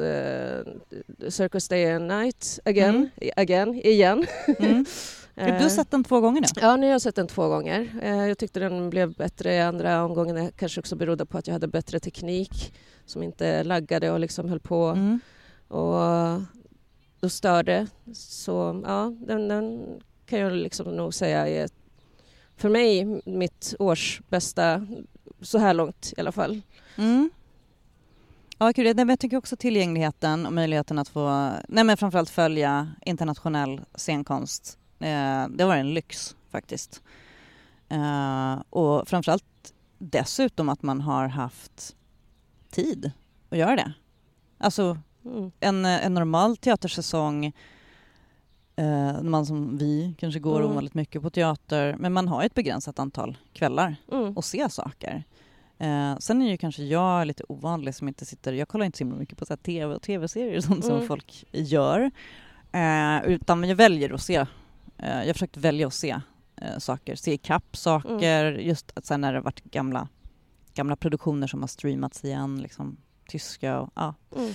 Circus 1.29 1.67
Day 1.67 1.91
and 1.91 2.07
Night 2.07 2.59
again, 2.65 2.95
Mm. 2.95 3.31
again 3.35 3.73
igen. 3.73 4.25
Mm. 4.59 4.85
Du 5.35 5.41
har 5.41 5.49
Eh, 5.49 5.67
sett 5.67 5.91
den 5.91 6.03
två 6.03 6.19
gånger 6.21 6.41
nu? 6.41 6.47
Ja, 6.61 6.75
nu 6.75 6.85
har 6.85 6.91
jag 6.91 7.01
sett 7.01 7.15
den 7.15 7.27
två 7.27 7.47
gånger. 7.47 7.89
Eh, 8.01 8.27
Jag 8.27 8.37
tyckte 8.37 8.59
den 8.59 8.89
blev 8.89 9.13
bättre 9.15 9.53
i 9.53 9.61
andra 9.61 10.03
omgången. 10.05 10.35
Det 10.35 10.51
kanske 10.57 10.79
också 10.79 10.95
berodde 10.95 11.25
på 11.25 11.37
att 11.37 11.47
jag 11.47 11.53
hade 11.53 11.67
bättre 11.67 11.99
teknik 11.99 12.73
som 13.05 13.23
inte 13.23 13.63
laggade 13.63 14.11
och 14.11 14.19
liksom 14.19 14.49
höll 14.49 14.59
på 14.59 14.85
Mm. 14.85 15.19
och 15.67 16.41
då 17.19 17.29
störde. 17.29 17.87
Så 18.13 18.81
ja, 18.85 19.13
den, 19.27 19.47
den 19.47 19.85
kan 20.25 20.39
jag 20.39 20.53
liksom 20.53 20.95
nog 20.95 21.13
säga 21.13 21.47
är 21.47 21.69
för 22.57 22.69
mig 22.69 23.21
mitt 23.25 23.75
års 23.79 24.21
bästa 24.29 24.87
så 25.41 25.57
här 25.57 25.73
långt 25.73 26.13
i 26.17 26.19
alla 26.19 26.31
fall. 26.31 26.61
Mm. 26.97 27.29
Ja, 28.57 28.73
kul. 28.73 28.85
Jag 28.97 29.19
tycker 29.19 29.37
också 29.37 29.55
tillgängligheten 29.55 30.45
och 30.45 30.53
möjligheten 30.53 30.99
att 30.99 31.07
få, 31.09 31.51
nej 31.67 31.83
men 31.83 31.97
framförallt 31.97 32.29
följa 32.29 32.87
internationell 33.05 33.81
scenkonst. 33.95 34.77
Eh, 34.99 35.47
det 35.49 35.65
var 35.65 35.75
en 35.75 35.93
lyx 35.93 36.35
faktiskt. 36.49 37.01
Eh, 37.89 38.55
och 38.69 39.07
framförallt 39.07 39.73
dessutom 39.97 40.69
att 40.69 40.81
man 40.83 41.01
har 41.01 41.27
haft 41.27 41.95
tid 42.71 43.11
att 43.49 43.57
göra 43.57 43.75
det. 43.75 43.93
Alltså 44.57 44.97
Mm. 45.25 45.51
en, 45.59 45.85
en 45.85 46.13
normal 46.13 46.57
teatersäsong 46.57 47.45
eh, 47.45 47.53
när 48.75 49.23
man 49.23 49.45
som 49.45 49.77
vi 49.77 50.15
kanske 50.17 50.39
går 50.39 50.59
Mm. 50.59 50.71
ovanligt 50.71 50.93
mycket 50.93 51.21
på 51.21 51.29
teater 51.29 51.95
men 51.99 52.13
man 52.13 52.27
har 52.27 52.43
ett 52.43 52.53
begränsat 52.53 52.99
antal 52.99 53.37
kvällar 53.53 53.95
Mm. 54.11 54.37
och 54.37 54.45
se 54.45 54.69
saker. 54.69 55.23
Eh, 55.77 56.17
sen 56.17 56.41
är 56.41 56.49
ju 56.51 56.57
kanske 56.57 56.83
jag 56.83 57.27
lite 57.27 57.43
ovanlig 57.49 57.95
som 57.95 58.07
inte 58.07 58.25
sitter, 58.25 58.53
jag 58.53 58.67
kollar 58.67 58.85
inte 58.85 58.97
så 58.97 59.03
himla 59.03 59.17
mycket 59.17 59.37
på 59.37 59.45
så 59.45 59.53
här 59.53 59.57
tv 59.57 59.95
och 59.95 60.01
tv-serier 60.01 60.61
som 60.61 60.81
Mm. 60.81 61.07
folk 61.07 61.45
gör. 61.51 62.11
Eh, 62.71 63.23
utan 63.25 63.63
jag 63.63 63.75
väljer 63.75 64.13
att 64.13 64.21
se, 64.21 64.45
jag 65.09 65.25
har 65.25 65.33
försökt 65.33 65.57
välja 65.57 65.87
att 65.87 65.93
se 65.93 66.19
eh, 66.61 66.77
saker, 66.77 67.15
se 67.15 67.33
ikapp 67.33 67.77
saker, 67.77 68.51
just 68.51 68.91
att 68.95 69.05
sen 69.05 69.21
när 69.21 69.33
det 69.33 69.41
varit 69.41 69.63
gamla, 69.63 70.07
gamla 70.73 70.95
produktioner 70.95 71.47
som 71.47 71.61
har 71.61 71.67
streamats 71.67 72.25
igen, 72.25 72.61
liksom 72.61 72.97
tyska 73.27 73.79
och 73.79 73.89
ja, 73.95 74.13
Mm. 74.35 74.53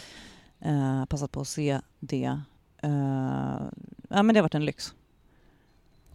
eh, 0.60 1.06
passat 1.06 1.32
på 1.32 1.40
att 1.40 1.48
se 1.48 1.80
det. 2.00 2.40
Eh, 2.82 3.60
ja 4.08 4.22
men 4.22 4.26
det 4.26 4.38
har 4.38 4.42
varit 4.42 4.54
en 4.54 4.64
lyx. 4.64 4.94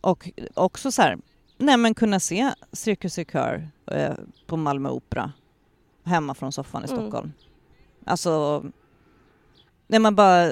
Och 0.02 0.30
också 0.54 0.92
så 0.92 1.02
här, 1.02 1.18
nej 1.58 1.78
men 1.78 1.94
kunna 1.94 2.20
se 2.20 2.54
Cirkus 2.72 3.14
Cirkör 3.14 3.70
eh, 3.92 4.14
på 4.48 4.58
Malmö 4.58 4.90
Opera 4.90 5.32
hemma 6.04 6.34
från 6.34 6.52
soffan 6.52 6.84
i 6.86 6.88
Mm. 6.92 7.02
Stockholm. 7.02 7.32
Alltså, 8.06 8.64
när 9.88 10.00
man 10.00 10.16
bara 10.16 10.52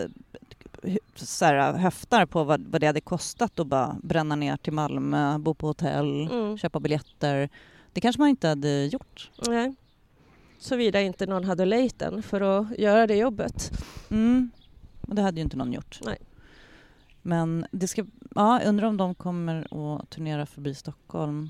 så 1.15 1.45
här, 1.45 1.73
höftar 1.73 2.25
på 2.25 2.43
vad, 2.43 2.67
vad 2.67 2.81
det 2.81 2.87
hade 2.87 3.01
kostat 3.01 3.59
att 3.59 3.67
bara 3.67 3.95
bränna 4.03 4.35
ner 4.35 4.57
till 4.57 4.73
Malmö, 4.73 5.37
bo 5.39 5.53
på 5.53 5.67
hotell, 5.67 6.27
Mm. 6.31 6.57
köpa 6.57 6.79
biljetter. 6.79 7.49
Det 7.93 8.01
kanske 8.01 8.21
man 8.21 8.29
inte 8.29 8.47
hade 8.47 8.85
gjort. 8.85 9.31
Nej. 9.47 9.75
Såvida 10.59 11.01
inte 11.01 11.25
någon 11.25 11.43
hade 11.43 11.65
lejten 11.65 12.23
för 12.23 12.41
att 12.41 12.79
göra 12.79 13.07
det 13.07 13.15
jobbet. 13.15 13.71
Mm. 14.09 14.51
Och 15.07 15.15
det 15.15 15.21
hade 15.21 15.37
ju 15.37 15.43
inte 15.43 15.57
någon 15.57 15.73
gjort. 15.73 15.99
Nej. 16.05 16.17
Men 17.21 17.65
det 17.71 17.87
ska, 17.87 18.05
ja, 18.35 18.61
undrar 18.65 18.87
om 18.87 18.97
de 18.97 19.15
kommer 19.15 19.67
att 19.97 20.09
turnera 20.09 20.45
förbi 20.45 20.75
Stockholm. 20.75 21.49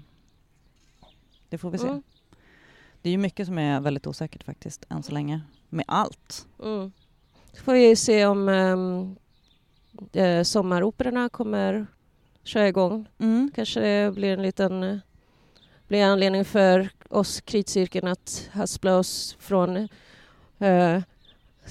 Det 1.49 1.58
får 1.58 1.71
vi 1.71 1.78
se. 1.78 1.88
Mm. 1.88 2.04
Det 3.02 3.10
är 3.10 3.12
ju 3.12 3.17
mycket 3.17 3.47
som 3.47 3.58
är 3.58 3.82
väldigt 3.82 4.08
osäkert 4.08 4.43
faktiskt, 4.43 4.86
än 4.89 5.04
så 5.04 5.12
länge. 5.12 5.41
Med 5.69 5.86
allt. 5.88 6.47
Mm. 6.63 6.91
Så 7.54 7.63
får 7.63 7.73
vi 7.73 7.95
se 7.95 8.26
om 8.26 8.49
um, 8.49 9.15
eh, 10.13 10.44
sommaroperorna 10.44 11.30
kommer 11.30 11.88
köra 12.44 12.68
igång. 12.68 13.08
Mm. 13.20 13.52
Kanske 13.56 13.80
det 13.80 14.12
blir 14.16 14.34
en 14.34 14.42
liten 14.42 14.84
eh, 14.84 14.98
blir 15.88 16.04
anledning 16.04 16.46
för 16.46 16.89
oss 17.10 17.42
kritcirkeln 17.42 18.08
att 18.08 18.50
haspla 18.54 18.98
oss 18.98 19.36
från 19.39 19.78
eh, 20.60 21.02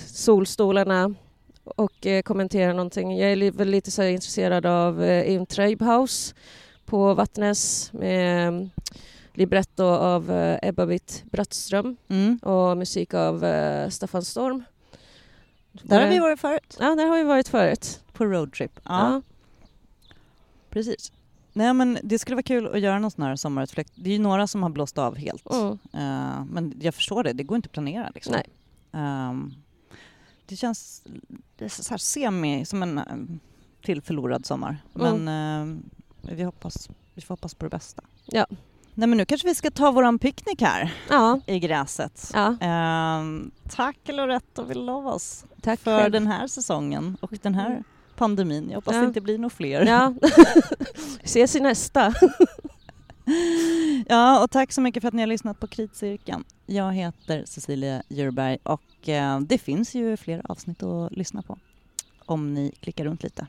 solstolarna 0.06 1.14
och 1.64 2.06
eh, 2.06 2.22
kommentera 2.22 2.72
någonting. 2.72 3.18
Jag 3.18 3.32
är 3.32 3.50
väl 3.50 3.68
lite 3.68 3.90
så 3.90 4.02
intresserad 4.02 4.66
av 4.66 5.02
eh, 5.02 5.30
In 5.32 5.46
Treibhaus 5.46 6.34
på 6.84 7.14
Vattnes 7.14 7.92
med 7.92 8.48
eh, 8.48 8.66
libretto 9.34 9.84
av 9.84 10.30
eh, 10.30 10.58
Ebba-Britt 10.62 11.22
Brattström 11.30 11.96
Mm. 12.08 12.38
och 12.42 12.76
musik 12.76 13.14
av 13.14 13.44
eh, 13.44 13.88
Staffan 13.88 14.24
Storm. 14.24 14.64
Där 15.72 16.00
har 16.00 16.08
vi 16.08 16.18
varit 16.18 16.40
förut, 16.40 16.76
Ja, 16.80 16.94
där 16.94 17.06
har 17.06 17.16
vi 17.16 17.22
varit 17.24 17.48
förut. 17.48 18.01
På 18.12 18.24
roadtrip. 18.24 18.80
Ja, 18.84 19.12
Ja. 19.12 19.22
precis. 20.70 21.12
Nej 21.52 21.74
men 21.74 21.98
det 22.02 22.18
skulle 22.18 22.34
vara 22.34 22.42
kul 22.42 22.66
att 22.66 22.80
göra 22.80 22.98
någon 22.98 23.10
sån 23.10 23.24
här 23.24 23.36
sommarutflykt. 23.36 23.92
Det 23.94 24.10
är 24.10 24.14
ju 24.14 24.18
några 24.18 24.46
som 24.46 24.62
har 24.62 24.70
blåst 24.70 24.98
av 24.98 25.16
helt. 25.16 25.50
Mm. 25.50 25.78
Eh, 25.92 26.44
men 26.44 26.74
jag 26.80 26.94
förstår 26.94 27.22
det, 27.24 27.32
det 27.32 27.42
går 27.42 27.56
inte 27.56 27.66
att 27.66 27.72
planera 27.72 28.10
liksom. 28.14 28.32
Nej. 28.34 28.46
Ehm, 28.92 29.54
det 30.46 30.56
känns 30.56 31.02
det 31.58 31.68
så 31.68 31.90
här 31.90 31.98
semi 31.98 32.64
som 32.64 32.82
en 32.82 32.98
eh, 32.98 33.04
till 33.84 34.02
förlorad 34.02 34.46
sommar. 34.46 34.76
Mm. 34.94 35.24
Men 35.24 35.82
eh, 36.22 36.34
vi, 36.36 36.42
hoppas, 36.42 36.88
vi 37.14 37.22
får 37.22 37.32
hoppas 37.32 37.54
på 37.54 37.64
det 37.64 37.70
bästa. 37.70 38.02
Ja. 38.26 38.46
Nej 38.94 39.08
men 39.08 39.18
nu 39.18 39.24
kanske 39.24 39.48
vi 39.48 39.54
ska 39.54 39.70
ta 39.70 39.90
våran 39.90 40.18
picknick 40.18 40.60
här 40.62 40.94
Ja, 41.08 41.40
i 41.46 41.58
gräset. 41.58 42.30
ja. 42.34 42.56
Ehm, 42.60 43.50
tack 43.68 43.96
Loretta 44.04 44.62
Villovas 44.62 45.44
tack 45.62 45.80
för 45.80 45.98
själv. 46.00 46.12
den 46.12 46.26
här 46.26 46.46
säsongen 46.46 47.16
och 47.20 47.32
den 47.42 47.54
här 47.54 47.84
pandemin. 48.22 48.68
Jag 48.68 48.74
hoppas 48.76 48.94
Ja. 48.94 49.00
det 49.00 49.06
inte 49.06 49.20
blir 49.20 49.38
några 49.38 49.50
fler. 49.50 49.86
Ja. 49.86 50.14
Ses 51.22 51.56
i 51.56 51.60
nästa. 51.60 52.14
Ja, 54.08 54.44
och 54.44 54.50
tack 54.50 54.72
så 54.72 54.80
mycket 54.80 55.00
för 55.00 55.08
att 55.08 55.14
ni 55.14 55.22
har 55.22 55.26
lyssnat 55.26 55.60
på 55.60 55.66
Kritcirkeln. 55.66 56.44
Jag 56.66 56.92
heter 56.92 57.44
Cecilia 57.46 58.02
Djurberg 58.08 58.58
och 58.62 59.08
eh, 59.08 59.40
det 59.40 59.58
finns 59.58 59.94
ju 59.94 60.16
fler 60.16 60.42
avsnitt 60.50 60.82
att 60.82 61.12
lyssna 61.12 61.42
på 61.42 61.58
om 62.26 62.54
ni 62.54 62.72
klickar 62.80 63.04
runt 63.04 63.22
lite. 63.22 63.46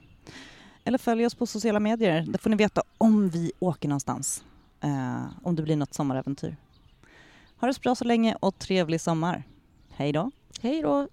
Eller 0.83 0.97
följ 0.97 1.25
oss 1.25 1.35
på 1.35 1.45
sociala 1.45 1.79
medier. 1.79 2.25
Där 2.27 2.39
får 2.39 2.49
ni 2.49 2.55
veta 2.55 2.83
om 2.97 3.29
vi 3.29 3.51
åker 3.59 3.89
någonstans. 3.89 4.43
Eh, 4.81 5.23
om 5.43 5.55
det 5.55 5.63
blir 5.63 5.75
något 5.75 5.93
sommaräventyr. 5.93 6.55
Ha 7.59 7.67
det 7.67 7.73
så 7.73 7.81
bra 7.81 7.95
så 7.95 8.03
länge 8.05 8.35
och 8.39 8.59
trevlig 8.59 9.01
sommar. 9.01 9.43
Hej 9.89 10.11
då! 10.11 10.31
Hej 10.61 10.81
då. 10.81 11.07